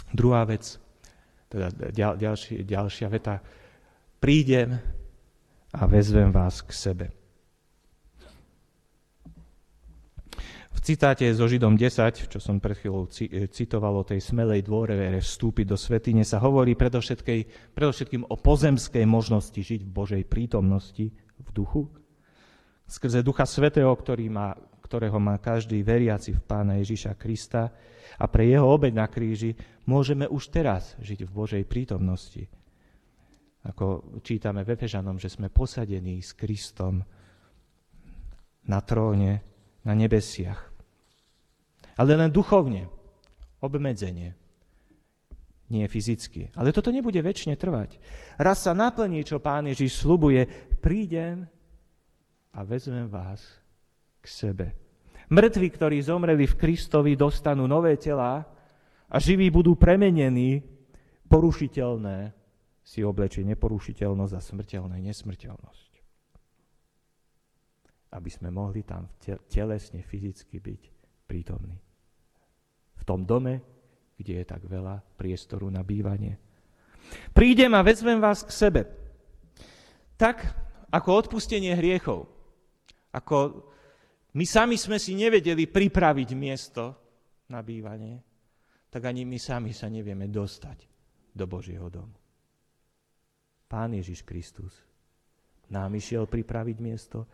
Druhá 0.09 0.45
vec, 0.49 0.81
teda 1.53 1.69
ďal, 1.93 2.17
ďalší, 2.17 2.65
ďalšia 2.65 3.09
veta, 3.13 3.45
prídem 4.17 4.81
a 5.77 5.85
vezvem 5.85 6.33
vás 6.33 6.65
k 6.65 6.73
sebe. 6.73 7.18
V 10.79 10.95
citáte 10.95 11.27
zo 11.35 11.51
Židom 11.51 11.75
10, 11.75 12.31
čo 12.31 12.39
som 12.39 12.63
pred 12.63 12.79
chvíľou 12.79 13.11
citoval 13.51 13.99
o 13.99 14.07
tej 14.07 14.23
smelej 14.23 14.63
dôre 14.63 15.19
vstúpiť 15.19 15.67
do 15.67 15.75
svetine, 15.75 16.23
sa 16.23 16.39
hovorí 16.39 16.79
predovšetkým 16.79 18.23
o 18.31 18.35
pozemskej 18.39 19.03
možnosti 19.03 19.59
žiť 19.59 19.83
v 19.83 19.91
Božej 19.91 20.23
prítomnosti 20.31 21.11
v 21.19 21.49
duchu. 21.51 21.91
Skrze 22.87 23.27
Ducha 23.27 23.43
Svetého, 23.43 23.91
ktorý 23.91 24.31
má, 24.31 24.55
ktorého 24.87 25.19
má 25.19 25.43
každý 25.43 25.83
veriaci 25.83 26.39
v 26.39 26.47
Pána 26.47 26.79
Ježiša 26.79 27.19
Krista 27.19 27.75
a 28.15 28.31
pre 28.31 28.47
jeho 28.47 28.71
obeď 28.71 29.03
na 29.03 29.11
kríži, 29.11 29.59
môžeme 29.83 30.31
už 30.31 30.55
teraz 30.55 30.95
žiť 31.03 31.27
v 31.27 31.35
Božej 31.35 31.67
prítomnosti. 31.67 32.47
Ako 33.67 34.15
čítame 34.23 34.63
v 34.63 34.79
Efežanom, 34.79 35.19
že 35.19 35.27
sme 35.27 35.51
posadení 35.51 36.23
s 36.23 36.39
Kristom 36.39 37.03
na 38.71 38.79
tróne 38.87 39.43
na 39.83 39.99
nebesiach 39.99 40.68
ale 41.99 42.15
len 42.15 42.31
duchovne, 42.31 42.87
obmedzenie. 43.59 44.39
Nie 45.69 45.85
fyzicky. 45.85 46.55
Ale 46.57 46.73
toto 46.73 46.89
nebude 46.89 47.21
väčšine 47.21 47.59
trvať. 47.59 48.01
Raz 48.41 48.65
sa 48.65 48.73
naplní, 48.73 49.21
čo 49.27 49.43
pán 49.43 49.69
Ježiš 49.69 50.01
slubuje, 50.01 50.49
prídem 50.81 51.45
a 52.57 52.65
vezmem 52.65 53.05
vás 53.11 53.45
k 54.25 54.27
sebe. 54.31 54.67
Mŕtvi, 55.29 55.69
ktorí 55.69 56.01
zomreli 56.01 56.49
v 56.49 56.57
Kristovi, 56.57 57.13
dostanú 57.13 57.69
nové 57.69 58.01
tela 58.01 58.49
a 59.13 59.17
živí 59.21 59.53
budú 59.53 59.77
premenení, 59.77 60.65
porušiteľné 61.29 62.33
si 62.81 63.05
oblečie 63.05 63.45
neporušiteľnosť 63.45 64.33
a 64.33 64.41
smrteľné 64.41 64.97
nesmrteľnosť. 65.05 65.91
Aby 68.17 68.31
sme 68.33 68.49
mohli 68.49 68.89
tam 68.89 69.13
telesne, 69.53 70.01
fyzicky 70.01 70.57
byť 70.57 70.83
prítomní 71.29 71.88
v 72.99 73.03
tom 73.07 73.23
dome, 73.23 73.63
kde 74.19 74.43
je 74.43 74.45
tak 74.45 74.67
veľa 74.67 74.99
priestoru 75.15 75.71
na 75.71 75.87
bývanie. 75.87 76.37
Prídem 77.33 77.73
a 77.73 77.87
vezmem 77.87 78.21
vás 78.21 78.45
k 78.45 78.51
sebe. 78.53 78.81
Tak 80.19 80.45
ako 80.91 81.09
odpustenie 81.27 81.73
hriechov. 81.73 82.27
Ako 83.15 83.65
my 84.37 84.45
sami 84.45 84.77
sme 84.77 85.01
si 85.01 85.17
nevedeli 85.17 85.65
pripraviť 85.71 86.29
miesto 86.37 86.93
na 87.49 87.65
bývanie, 87.65 88.21
tak 88.93 89.09
ani 89.09 89.25
my 89.25 89.39
sami 89.41 89.73
sa 89.73 89.89
nevieme 89.89 90.29
dostať 90.29 90.85
do 91.33 91.45
Božieho 91.49 91.89
domu. 91.89 92.13
Pán 93.69 93.93
Ježiš 93.93 94.25
Kristus 94.25 94.73
nám 95.69 95.93
išiel 95.93 96.25
pripraviť 96.25 96.77
miesto 96.81 97.29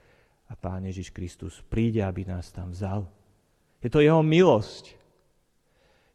a 0.50 0.58
Pán 0.58 0.86
Ježiš 0.86 1.14
Kristus 1.14 1.62
príde, 1.62 2.02
aby 2.02 2.26
nás 2.26 2.50
tam 2.50 2.74
vzal. 2.74 3.06
Je 3.78 3.90
to 3.90 4.02
jeho 4.02 4.22
milosť. 4.22 5.03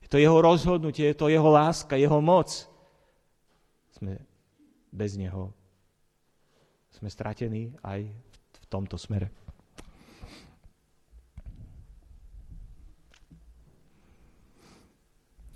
To 0.09 0.17
jeho 0.17 0.41
rozhodnutie, 0.41 1.13
to 1.13 1.29
jeho 1.29 1.49
láska, 1.49 1.93
jeho 1.93 2.17
moc. 2.17 2.49
Sme 3.93 4.17
bez 4.89 5.13
neho. 5.13 5.53
Sme 6.89 7.13
stratení 7.13 7.77
aj 7.85 8.09
v 8.59 8.65
tomto 8.67 8.97
smere. 8.97 9.29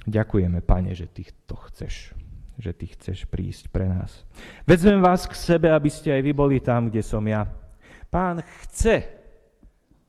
Ďakujeme, 0.03 0.59
Pane, 0.61 0.91
že 0.91 1.07
Ty 1.07 1.23
to 1.47 1.55
chceš, 1.71 2.11
že 2.59 2.75
Ty 2.75 2.85
chceš 2.93 3.23
prísť 3.25 3.71
pre 3.71 3.87
nás. 3.87 4.27
Vezmem 4.67 4.99
vás 4.99 5.23
k 5.25 5.33
sebe, 5.33 5.71
aby 5.71 5.87
ste 5.87 6.11
aj 6.11 6.21
vy 6.21 6.31
boli 6.35 6.59
tam, 6.59 6.91
kde 6.91 7.01
som 7.01 7.23
ja. 7.23 7.47
Pán 8.11 8.43
chce, 8.43 9.07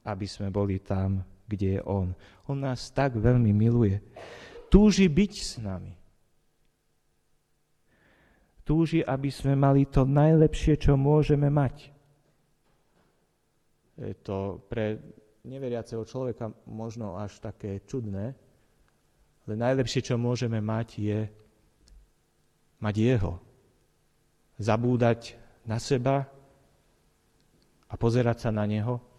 aby 0.05 0.27
sme 0.27 0.51
boli 0.51 0.83
tam, 0.83 1.23
kde 1.49 1.79
je 1.79 1.81
On. 1.85 2.13
On 2.49 2.57
nás 2.57 2.91
tak 2.91 3.17
veľmi 3.17 3.53
miluje. 3.53 4.01
Túži 4.73 5.07
byť 5.07 5.33
s 5.33 5.53
nami. 5.61 5.95
Túži, 8.65 9.05
aby 9.05 9.29
sme 9.29 9.53
mali 9.55 9.85
to 9.85 10.09
najlepšie, 10.09 10.81
čo 10.81 10.97
môžeme 10.97 11.53
mať. 11.53 11.93
Je 14.01 14.17
to 14.25 14.65
pre 14.67 14.99
neveriaceho 15.45 16.03
človeka 16.09 16.51
možno 16.65 17.21
až 17.21 17.39
také 17.39 17.85
čudné, 17.85 18.33
ale 19.45 19.55
najlepšie, 19.61 20.01
čo 20.01 20.17
môžeme 20.17 20.59
mať, 20.65 20.89
je 20.97 21.21
mať 22.81 22.95
Jeho. 22.97 23.33
Zabúdať 24.57 25.37
na 25.69 25.77
seba 25.77 26.25
a 27.87 27.95
pozerať 28.01 28.49
sa 28.49 28.51
na 28.51 28.65
Neho 28.65 29.14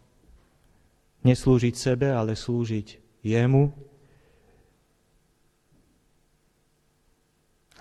Neslúžiť 1.26 1.74
sebe, 1.74 2.14
ale 2.14 2.38
slúžiť 2.38 3.02
jemu. 3.26 3.74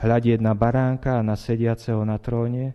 Hľadieť 0.01 0.41
na 0.41 0.57
baránka 0.57 1.21
a 1.21 1.27
na 1.27 1.37
sediaceho 1.37 2.01
na 2.09 2.17
tróne. 2.17 2.73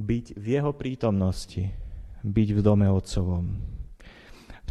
Byť 0.00 0.40
v 0.40 0.46
jeho 0.48 0.72
prítomnosti. 0.72 1.68
Byť 2.24 2.48
v 2.56 2.60
dome 2.64 2.88
otcovom. 2.88 3.52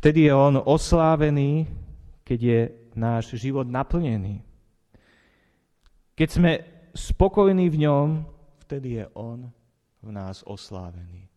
Vtedy 0.02 0.26
je 0.26 0.34
on 0.34 0.58
oslávený, 0.58 1.70
keď 2.26 2.40
je 2.42 2.62
náš 2.98 3.38
život 3.38 3.70
naplnený. 3.70 4.42
Keď 6.18 6.30
sme 6.30 6.52
spokojní 6.98 7.70
v 7.70 7.78
ňom, 7.88 8.08
vtedy 8.66 9.00
je 9.00 9.06
on 9.14 9.48
v 10.02 10.10
nás 10.10 10.44
oslávený. 10.44 11.31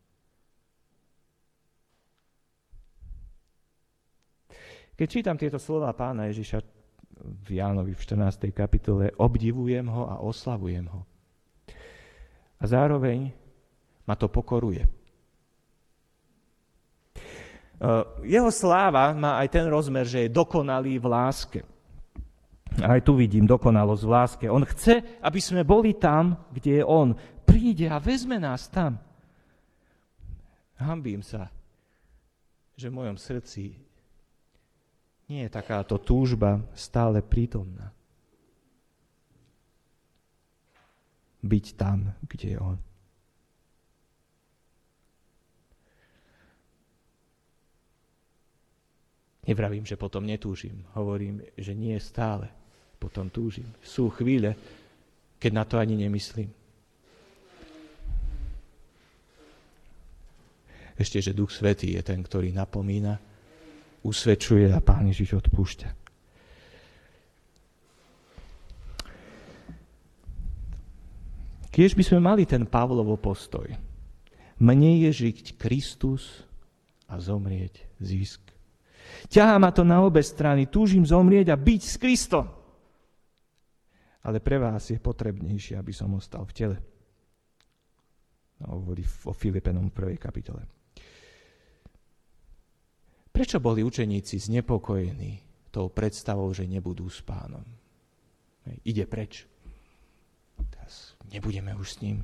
Keď 4.95 5.07
čítam 5.11 5.35
tieto 5.35 5.59
slova 5.59 5.91
pána 5.91 6.31
Ježiša 6.31 6.63
v 7.43 7.49
Jánovi 7.59 7.99
v 7.99 8.03
14. 8.03 8.55
kapitole, 8.55 9.11
obdivujem 9.19 9.91
ho 9.91 10.07
a 10.07 10.23
oslavujem 10.23 10.87
ho. 10.87 11.03
A 12.63 12.65
zároveň 12.65 13.35
ma 14.07 14.15
to 14.15 14.31
pokoruje. 14.31 14.87
E, 14.87 14.89
jeho 18.23 18.51
sláva 18.55 19.11
má 19.19 19.43
aj 19.43 19.49
ten 19.51 19.67
rozmer, 19.67 20.07
že 20.07 20.27
je 20.27 20.35
dokonalý 20.35 21.03
v 21.03 21.07
láske. 21.11 21.61
Aj 22.79 23.03
tu 23.03 23.19
vidím 23.19 23.51
dokonalosť 23.51 24.03
v 24.07 24.11
láske. 24.15 24.47
On 24.47 24.63
chce, 24.63 25.03
aby 25.19 25.41
sme 25.43 25.67
boli 25.67 25.99
tam, 25.99 26.39
kde 26.55 26.83
je 26.83 26.85
On. 26.87 27.19
Príde 27.43 27.91
a 27.91 27.99
vezme 27.99 28.39
nás 28.39 28.71
tam. 28.71 28.99
Hambím 30.79 31.23
sa, 31.23 31.51
že 32.79 32.91
v 32.91 32.99
mojom 33.03 33.19
srdci 33.19 33.84
nie 35.29 35.49
je 35.49 35.51
takáto 35.51 35.97
túžba 35.97 36.61
stále 36.77 37.25
prítomná. 37.25 37.93
Byť 41.45 41.67
tam, 41.77 42.13
kde 42.25 42.57
je 42.57 42.59
On. 42.61 42.79
Nevravím, 49.45 49.85
že 49.85 50.01
potom 50.01 50.25
netúžim. 50.25 50.89
Hovorím, 50.97 51.45
že 51.61 51.77
nie 51.77 52.01
stále 52.01 52.49
potom 52.97 53.29
túžim. 53.29 53.69
Sú 53.85 54.09
chvíle, 54.09 54.57
keď 55.37 55.53
na 55.53 55.65
to 55.69 55.77
ani 55.77 56.01
nemyslím. 56.01 56.49
Ešte, 60.97 61.21
že 61.21 61.37
Duch 61.37 61.53
Svetý 61.53 61.93
je 61.93 62.03
ten, 62.07 62.25
ktorý 62.25 62.57
napomína, 62.57 63.21
usvedčuje 64.05 64.69
a 64.71 64.79
Pán 64.85 65.09
Ježiš 65.09 65.41
odpúšťa. 65.41 66.05
Kiež 71.75 71.99
by 71.99 72.07
sme 72.07 72.21
mali 72.23 72.47
ten 72.47 72.63
Pavlovo 72.71 73.19
postoj. 73.19 73.67
Mne 74.63 75.03
je 75.03 75.11
žiť 75.27 75.59
Kristus 75.59 76.47
a 77.11 77.19
zomrieť 77.19 77.83
zisk. 77.99 78.55
Ťahá 79.27 79.59
ma 79.59 79.75
to 79.75 79.83
na 79.83 79.99
obe 79.99 80.23
strany. 80.23 80.71
Túžim 80.71 81.03
zomrieť 81.03 81.51
a 81.51 81.59
byť 81.59 81.83
s 81.83 81.97
Kristom. 81.99 82.47
Ale 84.23 84.39
pre 84.39 84.63
vás 84.63 84.87
je 84.87 85.03
potrebnejšie, 85.03 85.75
aby 85.75 85.91
som 85.91 86.15
ostal 86.15 86.47
v 86.47 86.55
tele. 86.55 86.77
No, 88.63 88.79
hovorí 88.79 89.03
o 89.27 89.35
Filipenom 89.35 89.91
1. 89.91 90.15
kapitole. 90.17 90.84
Prečo 93.35 93.59
boli 93.59 93.83
učeníci 93.83 94.39
znepokojení 94.39 95.43
tou 95.75 95.91
predstavou, 95.91 96.55
že 96.55 96.71
nebudú 96.71 97.11
s 97.11 97.19
pánom? 97.19 97.67
Ide 98.87 99.11
preč. 99.11 99.43
Teraz 100.71 101.19
nebudeme 101.35 101.75
už 101.75 101.99
s 101.99 102.01
ním. 102.01 102.23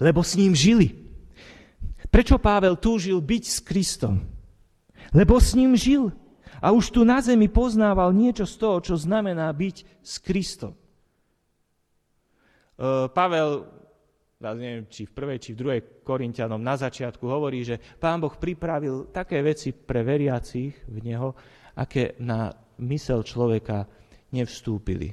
Lebo 0.00 0.24
s 0.24 0.32
ním 0.40 0.56
žili. 0.56 0.96
Prečo 2.08 2.40
Pável 2.40 2.80
túžil 2.80 3.20
byť 3.20 3.44
s 3.44 3.58
Kristom? 3.60 4.24
Lebo 5.12 5.36
s 5.36 5.52
ním 5.52 5.76
žil. 5.76 6.08
A 6.64 6.72
už 6.72 6.88
tu 6.88 7.04
na 7.04 7.20
zemi 7.20 7.52
poznával 7.52 8.16
niečo 8.16 8.48
z 8.48 8.54
toho, 8.56 8.80
čo 8.80 8.96
znamená 8.96 9.52
byť 9.52 9.76
s 10.00 10.14
Kristom. 10.24 10.72
E, 10.72 10.80
Pavel, 13.12 13.68
ja 14.40 14.56
neviem, 14.56 14.88
či 14.88 15.04
v 15.04 15.12
prvej, 15.12 15.38
či 15.38 15.52
v 15.52 15.60
druhej 15.60 15.80
Korintianom 16.00 16.64
na 16.64 16.72
začiatku 16.72 17.28
hovorí, 17.28 17.60
že 17.60 17.76
Pán 17.76 18.24
Boh 18.24 18.32
pripravil 18.32 19.12
také 19.12 19.44
veci 19.44 19.76
pre 19.76 20.00
veriacich 20.00 20.88
v 20.88 20.96
Neho, 21.04 21.36
aké 21.76 22.16
na 22.24 22.48
mysel 22.80 23.20
človeka 23.20 23.84
nevstúpili. 24.32 25.12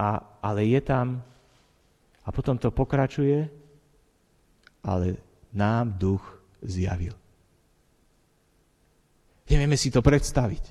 A, 0.00 0.40
ale 0.40 0.64
je 0.64 0.80
tam, 0.80 1.20
a 2.24 2.28
potom 2.32 2.56
to 2.56 2.72
pokračuje, 2.72 3.44
ale 4.80 5.20
nám 5.52 6.00
duch 6.00 6.24
zjavil. 6.64 7.12
Nevieme 9.44 9.76
si 9.76 9.92
to 9.92 10.00
predstaviť, 10.00 10.64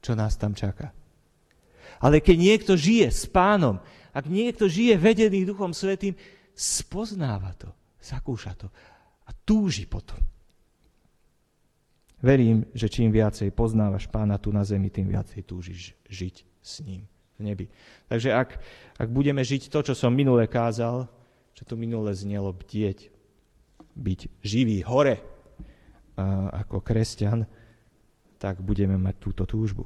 čo 0.00 0.16
nás 0.16 0.40
tam 0.40 0.56
čaká. 0.56 0.96
Ale 2.00 2.24
keď 2.24 2.36
niekto 2.40 2.72
žije 2.72 3.12
s 3.12 3.28
pánom, 3.28 3.76
ak 4.16 4.24
niekto 4.30 4.64
žije 4.64 4.96
vedený 4.96 5.44
Duchom 5.44 5.74
Svetým, 5.76 6.16
spoznáva 6.54 7.52
to, 7.58 7.70
zakúša 7.98 8.54
to 8.54 8.70
a 9.26 9.30
túži 9.44 9.84
potom. 9.84 10.18
Verím, 12.24 12.64
že 12.72 12.88
čím 12.88 13.12
viacej 13.12 13.52
poznávaš 13.52 14.08
pána 14.08 14.40
tu 14.40 14.48
na 14.48 14.64
zemi, 14.64 14.88
tým 14.88 15.12
viacej 15.12 15.44
túžiš 15.44 15.92
žiť 16.08 16.36
s 16.64 16.80
ním 16.80 17.04
v 17.36 17.40
nebi. 17.44 17.66
Takže 18.08 18.32
ak, 18.32 18.50
ak 18.96 19.08
budeme 19.12 19.44
žiť 19.44 19.68
to, 19.68 19.92
čo 19.92 19.94
som 19.98 20.14
minule 20.14 20.48
kázal, 20.48 21.04
čo 21.52 21.62
tu 21.68 21.76
minule 21.76 22.16
znelo 22.16 22.54
bdieť, 22.56 23.12
byť 23.94 24.20
živý 24.40 24.80
hore 24.82 25.20
a, 26.16 26.48
ako 26.64 26.80
kresťan, 26.80 27.44
tak 28.40 28.64
budeme 28.64 28.96
mať 28.96 29.14
túto 29.20 29.44
túžbu. 29.44 29.84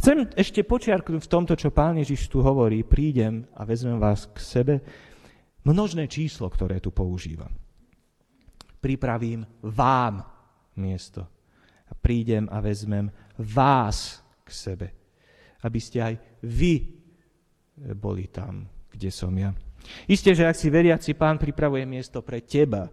Chcem 0.00 0.24
ešte 0.38 0.64
počiarknúť 0.64 1.28
v 1.28 1.32
tomto, 1.32 1.52
čo 1.58 1.68
pán 1.68 2.00
Ježiš 2.00 2.32
tu 2.32 2.40
hovorí, 2.40 2.80
prídem 2.80 3.44
a 3.52 3.68
vezmem 3.68 4.00
vás 4.00 4.24
k 4.24 4.38
sebe, 4.40 4.74
množné 5.66 6.06
číslo, 6.06 6.46
ktoré 6.46 6.78
tu 6.78 6.94
používam. 6.94 7.50
Pripravím 8.78 9.42
vám 9.66 10.22
miesto. 10.78 11.26
A 11.86 11.92
prídem 11.94 12.46
a 12.50 12.62
vezmem 12.62 13.10
vás 13.38 14.22
k 14.46 14.50
sebe, 14.50 14.86
aby 15.62 15.78
ste 15.82 15.98
aj 16.02 16.14
vy 16.42 16.82
boli 17.94 18.30
tam, 18.30 18.66
kde 18.90 19.10
som 19.10 19.34
ja. 19.34 19.54
Isté, 20.10 20.34
že 20.34 20.46
ak 20.46 20.58
si 20.58 20.66
veriaci 20.70 21.14
pán 21.14 21.38
pripravuje 21.38 21.86
miesto 21.86 22.22
pre 22.22 22.42
teba, 22.42 22.90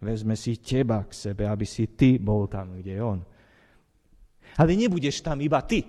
vezme 0.00 0.36
si 0.36 0.60
teba 0.60 1.04
k 1.08 1.12
sebe, 1.12 1.48
aby 1.48 1.64
si 1.64 1.96
ty 1.96 2.20
bol 2.20 2.44
tam, 2.48 2.76
kde 2.76 2.92
je 2.96 3.02
on. 3.02 3.20
Ale 4.60 4.76
nebudeš 4.76 5.24
tam 5.24 5.40
iba 5.40 5.64
ty. 5.64 5.80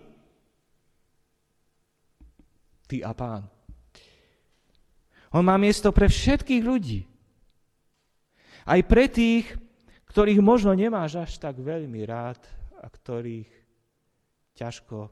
Ty 2.88 2.97
a 3.04 3.12
pán. 3.12 3.43
On 5.32 5.44
má 5.44 5.56
miesto 5.56 5.91
pre 5.96 6.12
všetkých 6.12 6.63
ľudí. 6.63 7.08
Aj 8.67 8.80
pre 8.84 9.08
tých, 9.08 9.48
ktorých 10.12 10.44
možno 10.44 10.76
nemáš 10.76 11.17
až 11.17 11.32
tak 11.39 11.58
veľmi 11.58 12.04
rád 12.04 12.39
a 12.84 12.88
ktorých 12.91 13.48
ťažko 14.60 15.08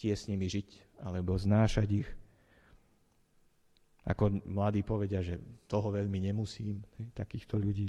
ti 0.00 0.08
je 0.10 0.16
s 0.16 0.26
nimi 0.26 0.48
žiť 0.48 0.98
alebo 1.04 1.36
znášať 1.36 1.88
ich. 2.02 2.10
Ako 4.02 4.42
mladí 4.50 4.82
povedia, 4.82 5.22
že 5.22 5.38
toho 5.70 5.94
veľmi 5.94 6.18
nemusím, 6.18 6.82
takýchto 7.14 7.54
ľudí. 7.54 7.86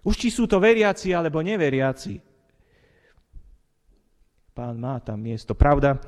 Už 0.00 0.16
či 0.16 0.32
sú 0.32 0.48
to 0.48 0.56
veriaci 0.56 1.12
alebo 1.12 1.44
neveriaci. 1.44 2.20
Pán 4.54 4.80
má 4.80 4.96
tam 5.02 5.20
miesto. 5.20 5.52
Pravda, 5.52 6.00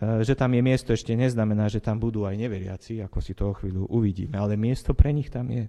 že 0.00 0.32
tam 0.32 0.56
je 0.56 0.62
miesto, 0.64 0.88
ešte 0.96 1.12
neznamená, 1.12 1.68
že 1.68 1.84
tam 1.84 2.00
budú 2.00 2.24
aj 2.24 2.40
neveriaci, 2.40 3.04
ako 3.04 3.18
si 3.20 3.36
to 3.36 3.52
o 3.52 3.56
chvíľu 3.56 3.84
uvidíme, 3.92 4.40
ale 4.40 4.56
miesto 4.56 4.96
pre 4.96 5.12
nich 5.12 5.28
tam 5.28 5.52
je. 5.52 5.68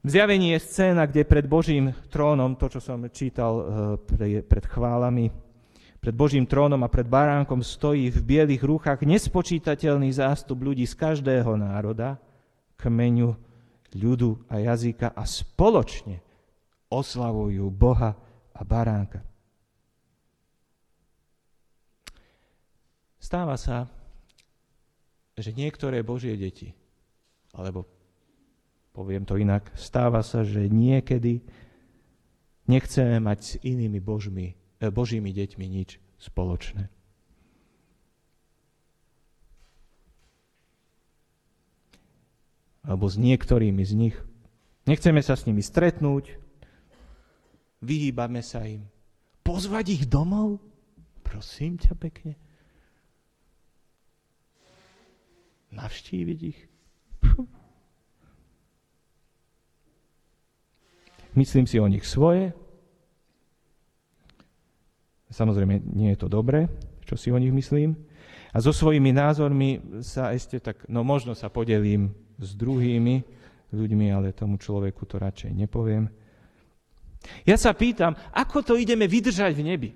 V 0.00 0.08
zjavení 0.08 0.56
je 0.56 0.64
scéna, 0.64 1.04
kde 1.04 1.28
pred 1.28 1.44
Božím 1.44 1.92
trónom, 2.08 2.56
to, 2.56 2.72
čo 2.72 2.80
som 2.80 3.04
čítal 3.12 3.52
e, 4.16 4.40
pred 4.40 4.64
chválami, 4.64 5.28
pred 6.00 6.16
Božím 6.16 6.48
trónom 6.48 6.80
a 6.80 6.88
pred 6.88 7.04
baránkom 7.04 7.60
stojí 7.60 8.08
v 8.08 8.20
bielých 8.24 8.64
rúchach 8.64 9.04
nespočítateľný 9.04 10.08
zástup 10.16 10.64
ľudí 10.64 10.88
z 10.88 10.96
každého 10.96 11.52
národa, 11.60 12.16
kmeňu, 12.80 13.36
ľudu 13.92 14.40
a 14.48 14.56
jazyka 14.64 15.12
a 15.12 15.22
spoločne 15.28 16.24
oslavujú 16.88 17.68
Boha 17.68 18.16
a 18.56 18.60
baránka. 18.64 19.29
Stáva 23.30 23.54
sa, 23.54 23.86
že 25.38 25.54
niektoré 25.54 26.02
Božie 26.02 26.34
deti, 26.34 26.74
alebo 27.54 27.86
poviem 28.90 29.22
to 29.22 29.38
inak, 29.38 29.70
stáva 29.78 30.18
sa, 30.26 30.42
že 30.42 30.66
niekedy 30.66 31.38
nechceme 32.66 33.22
mať 33.22 33.38
s 33.38 33.52
inými 33.62 34.02
božmi, 34.02 34.58
eh, 34.82 34.90
Božími 34.90 35.30
deťmi 35.30 35.62
nič 35.62 36.02
spoločné. 36.18 36.90
alebo 42.80 43.06
s 43.06 43.20
niektorými 43.20 43.84
z 43.86 43.92
nich. 43.92 44.16
Nechceme 44.88 45.20
sa 45.22 45.38
s 45.38 45.44
nimi 45.46 45.60
stretnúť, 45.62 46.34
vyhýbame 47.84 48.42
sa 48.42 48.66
im. 48.66 48.88
Pozvať 49.46 50.00
ich 50.00 50.04
domov? 50.10 50.58
Prosím 51.22 51.78
ťa 51.78 51.94
pekne. 51.94 52.49
Navštíviť 55.70 56.40
ich? 56.42 56.60
Myslím 61.38 61.66
si 61.70 61.78
o 61.78 61.86
nich 61.86 62.02
svoje. 62.02 62.50
Samozrejme, 65.30 65.78
nie 65.94 66.10
je 66.10 66.18
to 66.18 66.26
dobré, 66.26 66.66
čo 67.06 67.14
si 67.14 67.30
o 67.30 67.38
nich 67.38 67.54
myslím. 67.54 67.94
A 68.50 68.58
so 68.58 68.74
svojimi 68.74 69.14
názormi 69.14 70.02
sa 70.02 70.34
ešte 70.34 70.58
tak, 70.58 70.82
no 70.90 71.06
možno 71.06 71.38
sa 71.38 71.46
podelím 71.46 72.10
s 72.34 72.58
druhými 72.58 73.22
ľuďmi, 73.70 74.06
ale 74.10 74.34
tomu 74.34 74.58
človeku 74.58 75.06
to 75.06 75.22
radšej 75.22 75.54
nepoviem. 75.54 76.10
Ja 77.46 77.54
sa 77.54 77.70
pýtam, 77.70 78.18
ako 78.34 78.66
to 78.66 78.74
ideme 78.74 79.06
vydržať 79.06 79.54
v 79.54 79.62
nebi? 79.62 79.90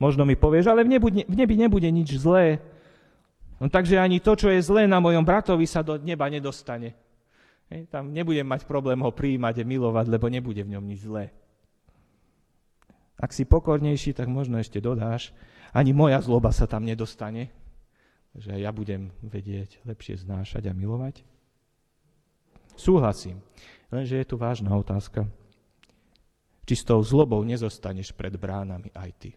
Možno 0.00 0.24
mi 0.24 0.32
povieš, 0.32 0.72
ale 0.72 0.80
v 0.82 0.96
nebi, 0.96 1.08
v 1.28 1.36
nebi 1.36 1.54
nebude 1.60 1.86
nič 1.92 2.16
zlé. 2.16 2.56
No, 3.60 3.68
takže 3.68 4.00
ani 4.00 4.24
to, 4.24 4.32
čo 4.32 4.48
je 4.48 4.64
zlé 4.64 4.88
na 4.88 4.96
mojom 4.96 5.20
bratovi, 5.20 5.68
sa 5.68 5.84
do 5.84 6.00
neba 6.00 6.24
nedostane. 6.32 6.96
Hej, 7.68 7.92
tam 7.92 8.08
nebudem 8.10 8.48
mať 8.48 8.64
problém 8.64 8.96
ho 8.98 9.12
prijímať 9.12 9.60
a 9.60 9.68
milovať, 9.68 10.06
lebo 10.08 10.32
nebude 10.32 10.64
v 10.64 10.72
ňom 10.72 10.84
nič 10.88 11.04
zlé. 11.04 11.28
Ak 13.20 13.36
si 13.36 13.44
pokornejší, 13.44 14.16
tak 14.16 14.32
možno 14.32 14.56
ešte 14.56 14.80
dodáš, 14.80 15.36
ani 15.76 15.92
moja 15.92 16.16
zloba 16.24 16.48
sa 16.56 16.64
tam 16.64 16.88
nedostane, 16.88 17.52
že 18.32 18.56
ja 18.56 18.72
budem 18.72 19.12
vedieť 19.20 19.84
lepšie 19.84 20.16
znášať 20.24 20.66
a 20.66 20.72
milovať? 20.72 21.20
Súhlasím, 22.80 23.44
lenže 23.92 24.16
je 24.16 24.24
tu 24.24 24.40
vážna 24.40 24.72
otázka. 24.72 25.28
Či 26.64 26.74
s 26.80 26.86
tou 26.88 27.04
zlobou 27.04 27.44
nezostaneš 27.44 28.16
pred 28.16 28.32
bránami 28.40 28.88
aj 28.96 29.10
ty. 29.20 29.30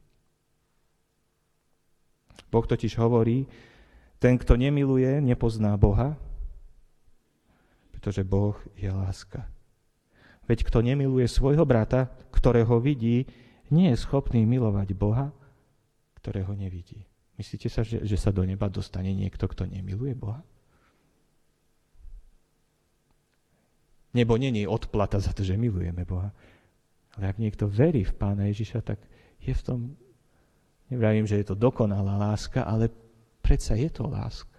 Boh 2.52 2.65
totiž 2.67 2.98
hovorí, 2.98 3.46
ten, 4.22 4.39
kto 4.39 4.56
nemiluje, 4.56 5.19
nepozná 5.19 5.76
Boha, 5.76 6.15
pretože 7.91 8.24
Boh 8.24 8.56
je 8.80 8.88
láska. 8.88 9.48
Veď 10.48 10.67
kto 10.67 10.84
nemiluje 10.84 11.28
svojho 11.28 11.63
brata, 11.63 12.12
ktorého 12.32 12.80
vidí, 12.80 13.28
nie 13.72 13.91
je 13.91 13.98
schopný 14.00 14.43
milovať 14.43 14.91
Boha, 14.96 15.32
ktorého 16.19 16.52
nevidí. 16.56 17.04
Myslíte 17.39 17.67
sa, 17.67 17.82
že, 17.82 18.06
že 18.06 18.17
sa 18.19 18.30
do 18.30 18.46
neba 18.46 18.69
dostane 18.69 19.12
niekto, 19.12 19.50
kto 19.50 19.65
nemiluje 19.65 20.13
Boha? 20.13 20.43
Nebo 24.13 24.38
není 24.38 24.69
odplata 24.69 25.17
za 25.17 25.34
to, 25.34 25.41
že 25.41 25.58
milujeme 25.58 26.06
Boha. 26.06 26.30
Ale 27.17 27.34
ak 27.34 27.41
niekto 27.41 27.65
verí 27.65 28.06
v 28.06 28.13
Pána 28.13 28.46
Ježiša, 28.46 28.86
tak 28.86 29.02
je 29.41 29.54
v 29.54 29.62
tom, 29.65 29.80
nevravím, 30.89 31.28
že 31.28 31.39
je 31.43 31.46
to 31.52 31.56
dokonalá 31.56 32.17
láska, 32.17 32.63
ale 32.63 32.89
predsa 33.39 33.76
je 33.76 33.89
to 33.91 34.08
láska. 34.08 34.54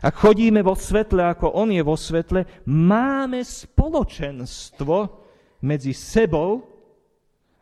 Ak 0.00 0.14
chodíme 0.14 0.62
vo 0.62 0.78
svetle, 0.78 1.26
ako 1.26 1.52
On 1.52 1.68
je 1.68 1.82
vo 1.82 1.98
svetle, 1.98 2.64
máme 2.70 3.42
spoločenstvo 3.42 4.96
medzi 5.66 5.92
sebou 5.92 6.64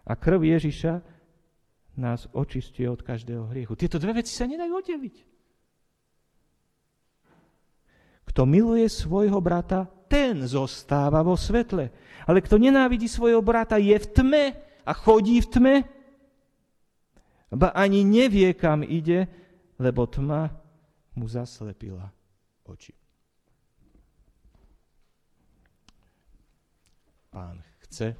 a 0.07 0.12
krv 0.14 0.40
Ježiša 0.57 0.95
nás 1.99 2.29
očistuje 2.33 2.87
od 2.87 3.03
každého 3.03 3.51
hriechu. 3.51 3.75
Tieto 3.75 3.99
dve 3.99 4.23
veci 4.23 4.33
sa 4.33 4.47
nedajú 4.47 4.73
oddeliť. 4.73 5.16
Kto 8.31 8.47
miluje 8.47 8.87
svojho 8.87 9.43
brata, 9.43 9.90
ten 10.07 10.47
zostáva 10.47 11.23
vo 11.27 11.35
svetle. 11.35 11.90
Ale 12.31 12.38
kto 12.38 12.62
nenávidí 12.62 13.11
svojho 13.11 13.43
brata, 13.43 13.75
je 13.75 13.95
v 13.95 14.07
tme 14.07 14.45
a 14.90 14.92
chodí 14.92 15.38
v 15.38 15.46
tme. 15.46 15.74
Ba 17.55 17.70
ani 17.70 18.03
nevie, 18.03 18.50
kam 18.59 18.83
ide, 18.83 19.31
lebo 19.79 20.11
tma 20.11 20.50
mu 21.14 21.31
zaslepila 21.31 22.11
oči. 22.66 22.94
Pán 27.31 27.62
chce, 27.87 28.18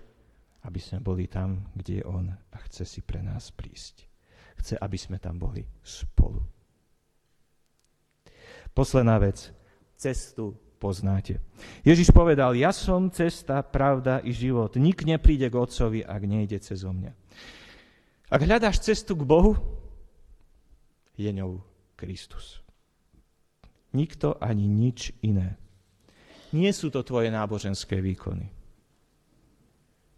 aby 0.63 0.79
sme 0.79 1.03
boli 1.03 1.27
tam, 1.27 1.67
kde 1.75 2.03
je 2.03 2.05
On 2.07 2.27
a 2.31 2.57
chce 2.71 2.87
si 2.87 3.01
pre 3.03 3.19
nás 3.19 3.51
prísť. 3.51 4.07
Chce, 4.63 4.79
aby 4.79 4.95
sme 4.95 5.19
tam 5.19 5.43
boli 5.43 5.67
spolu. 5.83 6.47
Posledná 8.71 9.19
vec. 9.19 9.51
Cestu 9.99 10.55
poznáte. 10.81 11.37
Ježiš 11.85 12.09
povedal, 12.09 12.57
ja 12.57 12.73
som 12.73 13.13
cesta, 13.13 13.61
pravda 13.61 14.25
i 14.25 14.33
život. 14.33 14.81
Nik 14.81 15.05
nepríde 15.05 15.53
k 15.53 15.61
Otcovi, 15.61 16.01
ak 16.01 16.23
nejde 16.25 16.57
cez 16.65 16.81
mňa. 16.81 17.13
Ak 18.33 18.41
hľadáš 18.41 18.81
cestu 18.81 19.13
k 19.13 19.29
Bohu, 19.29 19.61
je 21.21 21.29
ňou 21.29 21.61
Kristus. 22.01 22.65
Nikto 23.93 24.41
ani 24.41 24.65
nič 24.65 25.13
iné. 25.21 25.61
Nie 26.57 26.73
sú 26.73 26.89
to 26.89 27.05
tvoje 27.05 27.29
náboženské 27.29 28.01
výkony 28.01 28.49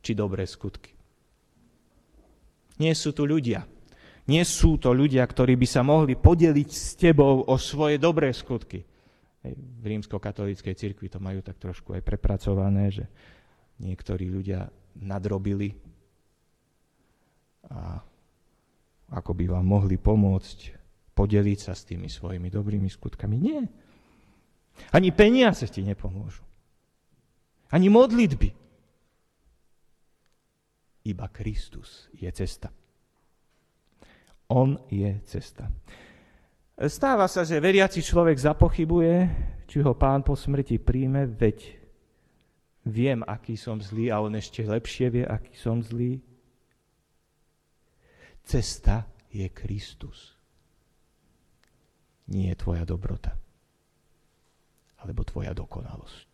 či 0.03 0.18
dobré 0.18 0.46
skutky. 0.46 0.90
Nie 2.83 2.94
sú 2.98 3.14
tu 3.14 3.22
ľudia. 3.22 3.62
Nie 4.27 4.42
sú 4.42 4.79
to 4.79 4.90
ľudia, 4.90 5.22
ktorí 5.22 5.55
by 5.59 5.66
sa 5.66 5.83
mohli 5.87 6.18
podeliť 6.18 6.68
s 6.70 6.94
tebou 6.98 7.46
o 7.46 7.55
svoje 7.59 7.98
dobré 7.98 8.31
skutky. 8.35 8.83
V 9.43 9.85
rímsko-katolíckej 9.85 10.75
cirkvi 10.79 11.11
to 11.11 11.19
majú 11.19 11.43
tak 11.43 11.59
trošku 11.59 11.99
aj 11.99 12.03
prepracované, 12.07 12.95
že 12.95 13.11
niektorí 13.83 14.31
ľudia 14.31 14.71
nadrobili 15.03 15.75
a 17.67 17.99
ako 19.13 19.33
by 19.35 19.45
vám 19.51 19.67
mohli 19.67 19.99
pomôcť 19.99 20.59
podeliť 21.13 21.59
sa 21.59 21.77
s 21.77 21.85
tými 21.85 22.09
svojimi 22.09 22.49
dobrými 22.49 22.89
skutkami. 22.89 23.37
Nie. 23.37 23.61
Ani 24.97 25.13
peniaze 25.13 25.69
ti 25.69 25.85
nepomôžu. 25.85 26.41
Ani 27.73 27.93
modlitby. 27.93 28.49
Iba 31.03 31.27
Kristus 31.29 32.09
je 32.15 32.31
cesta. 32.33 32.73
On 34.49 34.77
je 34.89 35.21
cesta. 35.25 35.69
Stáva 36.73 37.29
sa, 37.29 37.45
že 37.45 37.61
veriaci 37.61 38.01
človek 38.01 38.37
zapochybuje, 38.41 39.17
či 39.69 39.79
ho 39.85 39.93
pán 39.93 40.25
po 40.25 40.33
smrti 40.33 40.81
príjme, 40.81 41.29
veď 41.29 41.79
viem, 42.89 43.21
aký 43.29 43.61
som 43.61 43.77
zlý 43.79 44.09
a 44.09 44.25
on 44.25 44.33
ešte 44.33 44.65
lepšie 44.65 45.07
vie, 45.13 45.25
aký 45.29 45.53
som 45.53 45.85
zlý. 45.85 46.19
Cesta 48.43 49.07
je 49.31 49.47
Kristus. 49.53 50.35
Nie 52.33 52.57
je 52.57 52.61
tvoja 52.61 52.89
dobrota, 52.89 53.37
alebo 55.05 55.23
tvoja 55.23 55.53
dokonalosť. 55.53 56.29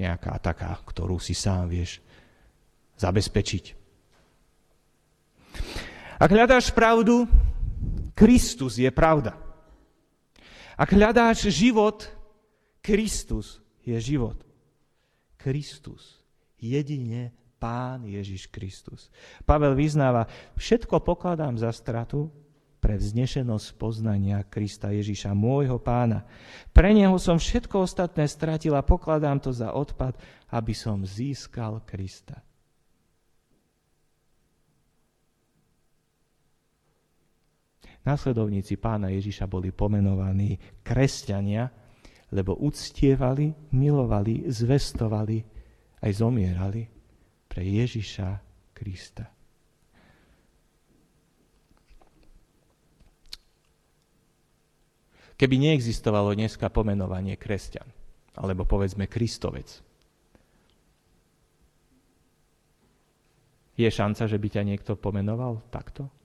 Nejaká 0.00 0.32
taká, 0.42 0.72
ktorú 0.84 1.20
si 1.22 1.36
sám 1.36 1.70
vieš 1.70 2.02
zabezpečiť. 2.96 3.64
Ak 6.20 6.28
hľadáš 6.28 6.72
pravdu, 6.72 7.24
Kristus 8.20 8.76
je 8.76 8.92
pravda. 8.92 9.32
Ak 10.76 10.92
hľadáš 10.92 11.48
život, 11.48 12.04
Kristus 12.84 13.64
je 13.80 13.96
život. 13.96 14.36
Kristus, 15.40 16.20
jedine 16.60 17.32
Pán 17.56 18.04
Ježiš 18.04 18.52
Kristus. 18.52 19.08
Pavel 19.48 19.72
vyznáva, 19.72 20.28
všetko 20.56 21.00
pokladám 21.00 21.56
za 21.56 21.72
stratu 21.72 22.28
pre 22.80 23.00
vznešenosť 23.00 23.76
poznania 23.76 24.44
Krista 24.44 24.92
Ježiša, 24.92 25.36
môjho 25.36 25.80
pána. 25.80 26.24
Pre 26.72 26.92
neho 26.92 27.16
som 27.16 27.40
všetko 27.40 27.84
ostatné 27.84 28.28
stratil 28.28 28.76
a 28.76 28.84
pokladám 28.84 29.40
to 29.40 29.52
za 29.52 29.72
odpad, 29.72 30.16
aby 30.52 30.72
som 30.76 31.04
získal 31.04 31.84
Krista. 31.88 32.40
Následovníci 38.00 38.80
pána 38.80 39.12
Ježiša 39.12 39.44
boli 39.44 39.68
pomenovaní 39.76 40.56
kresťania, 40.80 41.68
lebo 42.32 42.56
uctievali, 42.56 43.52
milovali, 43.76 44.48
zvestovali, 44.48 45.44
aj 46.00 46.12
zomierali 46.16 46.88
pre 47.44 47.60
Ježiša 47.60 48.28
Krista. 48.72 49.28
Keby 55.36 55.56
neexistovalo 55.56 56.36
dneska 56.36 56.68
pomenovanie 56.68 57.36
kresťan, 57.40 57.88
alebo 58.36 58.68
povedzme 58.68 59.08
Kristovec, 59.08 59.80
je 63.80 63.88
šanca, 63.88 64.28
že 64.28 64.36
by 64.36 64.48
ťa 64.52 64.62
niekto 64.68 64.92
pomenoval 65.00 65.64
takto? 65.72 66.19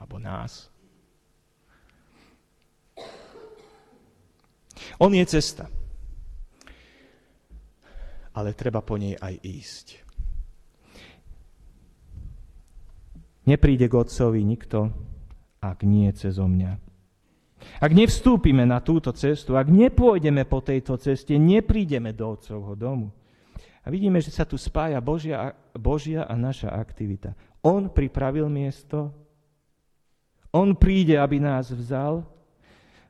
Alebo 0.00 0.16
nás. 0.16 0.72
On 4.96 5.12
je 5.12 5.24
cesta. 5.28 5.68
Ale 8.32 8.56
treba 8.56 8.80
po 8.80 8.96
nej 8.96 9.12
aj 9.20 9.34
ísť. 9.44 9.86
Nepríde 13.44 13.90
k 13.90 13.94
Otcovi 13.98 14.40
nikto, 14.46 14.88
ak 15.60 15.84
nie 15.84 16.08
cez 16.16 16.38
mňa. 16.38 16.78
Ak 17.80 17.92
nevstúpime 17.92 18.64
na 18.64 18.80
túto 18.80 19.12
cestu, 19.12 19.56
ak 19.56 19.68
nepôjdeme 19.68 20.48
po 20.48 20.64
tejto 20.64 20.96
ceste, 20.96 21.36
neprídeme 21.36 22.16
do 22.16 22.32
Otcovho 22.32 22.72
domu. 22.72 23.12
A 23.84 23.88
vidíme, 23.88 24.20
že 24.20 24.32
sa 24.32 24.44
tu 24.44 24.60
spája 24.60 25.00
Božia, 25.00 25.56
Božia 25.76 26.24
a 26.24 26.36
naša 26.36 26.72
aktivita. 26.72 27.32
On 27.60 27.88
pripravil 27.88 28.48
miesto, 28.48 29.12
on 30.50 30.74
príde, 30.74 31.14
aby 31.14 31.38
nás 31.38 31.70
vzal, 31.70 32.26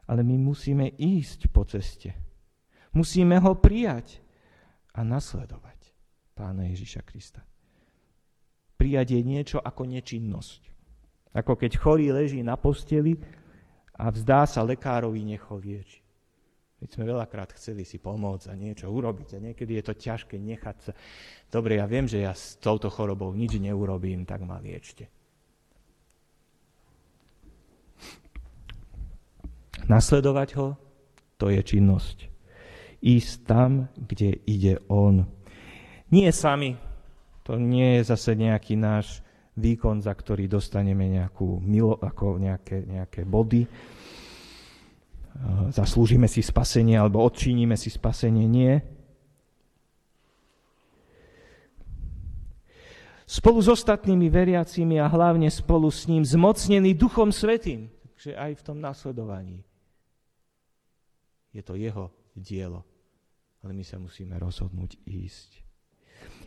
ale 0.05 0.21
my 0.27 0.37
musíme 0.37 0.93
ísť 0.99 1.49
po 1.49 1.65
ceste. 1.65 2.13
Musíme 2.91 3.39
ho 3.39 3.55
prijať 3.55 4.19
a 4.93 5.07
nasledovať 5.07 5.79
Pána 6.35 6.67
Ježiša 6.73 7.07
Krista. 7.07 7.47
Prijať 8.75 9.15
je 9.15 9.21
niečo 9.23 9.59
ako 9.61 9.87
nečinnosť. 9.87 10.61
Ako 11.31 11.55
keď 11.55 11.79
chorý 11.79 12.11
leží 12.11 12.43
na 12.43 12.59
posteli 12.59 13.15
a 13.95 14.11
vzdá 14.11 14.49
sa 14.51 14.67
lekárovi, 14.67 15.23
necho 15.23 15.55
lieči. 15.61 16.03
My 16.81 16.89
sme 16.89 17.05
veľakrát 17.13 17.53
chceli 17.61 17.85
si 17.85 18.01
pomôcť 18.01 18.49
a 18.49 18.57
niečo 18.57 18.89
urobiť 18.89 19.37
a 19.37 19.45
niekedy 19.53 19.77
je 19.79 19.85
to 19.85 19.95
ťažké 19.95 20.41
nechať 20.41 20.77
sa. 20.81 20.93
Dobre, 21.53 21.77
ja 21.77 21.85
viem, 21.85 22.09
že 22.09 22.25
ja 22.25 22.33
s 22.33 22.57
touto 22.57 22.89
chorobou 22.89 23.37
nič 23.37 23.61
neurobím, 23.61 24.25
tak 24.25 24.41
ma 24.43 24.57
liečte. 24.57 25.20
Nasledovať 29.91 30.49
ho, 30.55 30.79
to 31.35 31.51
je 31.51 31.59
činnosť. 31.59 32.31
Ísť 33.03 33.33
tam, 33.43 33.91
kde 33.99 34.39
ide 34.47 34.79
on. 34.87 35.27
Nie 36.15 36.31
sami. 36.31 36.79
To 37.43 37.59
nie 37.59 37.99
je 37.99 38.13
zase 38.15 38.39
nejaký 38.39 38.79
náš 38.79 39.19
výkon, 39.59 39.99
za 39.99 40.15
ktorý 40.15 40.47
dostaneme 40.47 41.11
nejakú 41.11 41.59
milo, 41.59 41.99
ako 41.99 42.39
nejaké, 42.39 42.87
nejaké 42.87 43.27
body. 43.27 43.67
Zaslúžime 45.75 46.31
si 46.31 46.45
spasenie 46.45 46.95
alebo 46.95 47.27
odčiníme 47.27 47.75
si 47.75 47.91
spasenie. 47.91 48.47
Nie. 48.47 48.87
Spolu 53.27 53.59
s 53.59 53.75
ostatnými 53.75 54.31
veriacimi 54.31 55.03
a 55.03 55.11
hlavne 55.11 55.51
spolu 55.51 55.91
s 55.91 56.07
ním 56.07 56.23
zmocnený 56.23 56.95
Duchom 56.95 57.35
Svetým. 57.35 57.91
Takže 58.15 58.39
aj 58.39 58.53
v 58.55 58.63
tom 58.63 58.79
nasledovaní 58.79 59.67
je 61.51 61.63
to 61.63 61.75
jeho 61.75 62.11
dielo. 62.35 62.87
Ale 63.61 63.77
my 63.77 63.85
sa 63.85 64.01
musíme 64.01 64.39
rozhodnúť 64.41 64.97
ísť. 65.05 65.51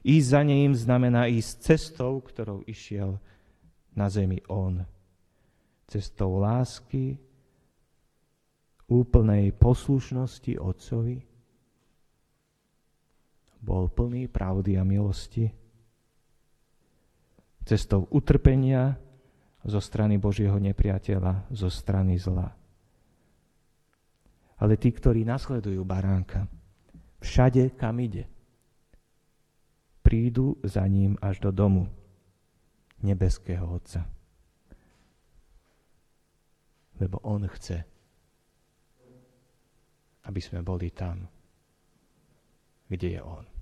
Ísť 0.03 0.27
za 0.27 0.41
ním 0.43 0.75
znamená 0.75 1.29
ísť 1.29 1.53
cestou, 1.61 2.19
ktorou 2.19 2.65
išiel 2.67 3.21
na 3.95 4.09
zemi 4.09 4.41
on. 4.49 4.83
Cestou 5.87 6.41
lásky, 6.41 7.21
úplnej 8.89 9.53
poslušnosti 9.55 10.59
Otcovi. 10.59 11.23
Bol 13.63 13.87
plný 13.87 14.27
pravdy 14.27 14.75
a 14.75 14.83
milosti. 14.83 15.47
Cestou 17.63 18.11
utrpenia 18.11 18.99
zo 19.63 19.79
strany 19.79 20.19
Božieho 20.19 20.59
nepriateľa, 20.59 21.47
zo 21.55 21.71
strany 21.71 22.19
zla. 22.19 22.51
Ale 24.61 24.77
tí, 24.77 24.93
ktorí 24.93 25.25
nasledujú 25.25 25.81
baránka, 25.85 26.45
všade, 27.23 27.73
kam 27.79 27.99
ide, 28.03 28.27
prídu 30.03 30.59
za 30.63 30.83
ním 30.87 31.17
až 31.21 31.39
do 31.39 31.51
domu 31.51 31.89
nebeského 33.01 33.65
Otca. 33.65 34.05
Lebo 36.99 37.17
On 37.25 37.41
chce, 37.47 37.83
aby 40.23 40.39
sme 40.39 40.61
boli 40.61 40.91
tam, 40.93 41.27
kde 42.87 43.19
je 43.19 43.21
On. 43.23 43.52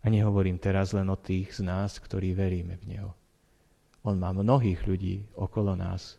A 0.00 0.08
nehovorím 0.08 0.56
teraz 0.56 0.96
len 0.96 1.08
o 1.12 1.18
tých 1.18 1.60
z 1.60 1.66
nás, 1.66 2.00
ktorí 2.00 2.32
veríme 2.32 2.80
v 2.80 2.96
Neho. 2.96 3.10
On 4.00 4.16
má 4.16 4.32
mnohých 4.32 4.88
ľudí 4.88 5.28
okolo 5.36 5.76
nás, 5.76 6.16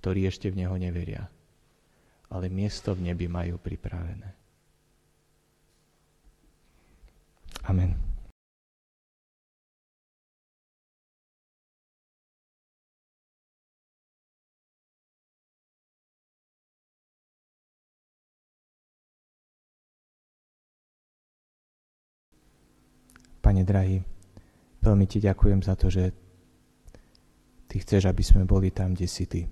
ktorí 0.00 0.24
ešte 0.24 0.48
v 0.48 0.64
Neho 0.64 0.76
neveria. 0.80 1.28
Ale 2.32 2.48
miesto 2.48 2.96
v 2.96 3.12
nebi 3.12 3.28
majú 3.28 3.60
pripravené. 3.60 4.32
Amen. 7.68 8.13
Pane 23.44 23.60
drahý, 23.60 24.00
veľmi 24.80 25.04
ti 25.04 25.20
ďakujem 25.20 25.60
za 25.60 25.76
to, 25.76 25.92
že 25.92 26.16
ty 27.68 27.76
chceš, 27.76 28.08
aby 28.08 28.24
sme 28.24 28.48
boli 28.48 28.72
tam, 28.72 28.96
kde 28.96 29.04
si 29.04 29.28
ty. 29.28 29.44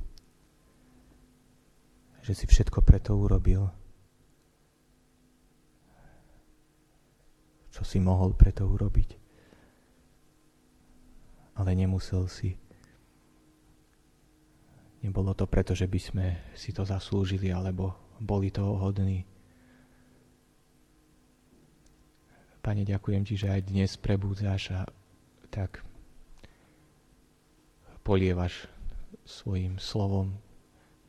Že 2.24 2.32
si 2.32 2.44
všetko 2.48 2.80
preto 2.80 3.12
urobil. 3.12 3.68
Čo 7.68 7.84
si 7.84 8.00
mohol 8.00 8.32
preto 8.32 8.64
urobiť. 8.64 9.20
Ale 11.60 11.76
nemusel 11.76 12.32
si. 12.32 12.56
Nebolo 15.04 15.36
to 15.36 15.44
preto, 15.44 15.76
že 15.76 15.84
by 15.84 16.00
sme 16.00 16.26
si 16.56 16.72
to 16.72 16.88
zaslúžili, 16.88 17.52
alebo 17.52 17.92
boli 18.16 18.48
toho 18.48 18.80
hodní 18.80 19.28
Pane, 22.62 22.86
ďakujem 22.86 23.26
Ti, 23.26 23.34
že 23.34 23.48
aj 23.50 23.74
dnes 23.74 23.98
prebúdzáš 23.98 24.70
a 24.70 24.86
tak 25.50 25.82
polievaš 28.06 28.70
svojim 29.26 29.82
slovom 29.82 30.38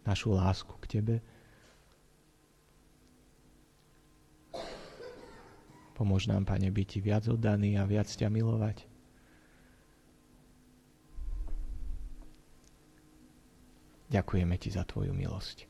našu 0.01 0.33
lásku 0.33 0.73
k 0.81 0.85
Tebe. 0.97 1.15
Pomôž 5.93 6.25
nám, 6.25 6.41
Pane, 6.49 6.73
byť 6.73 6.87
Ti 6.89 6.99
viac 7.05 7.23
oddaný 7.29 7.77
a 7.77 7.85
viac 7.85 8.09
ťa 8.09 8.33
milovať. 8.33 8.89
Ďakujeme 14.09 14.57
Ti 14.57 14.69
za 14.73 14.81
Tvoju 14.89 15.13
milosť. 15.13 15.69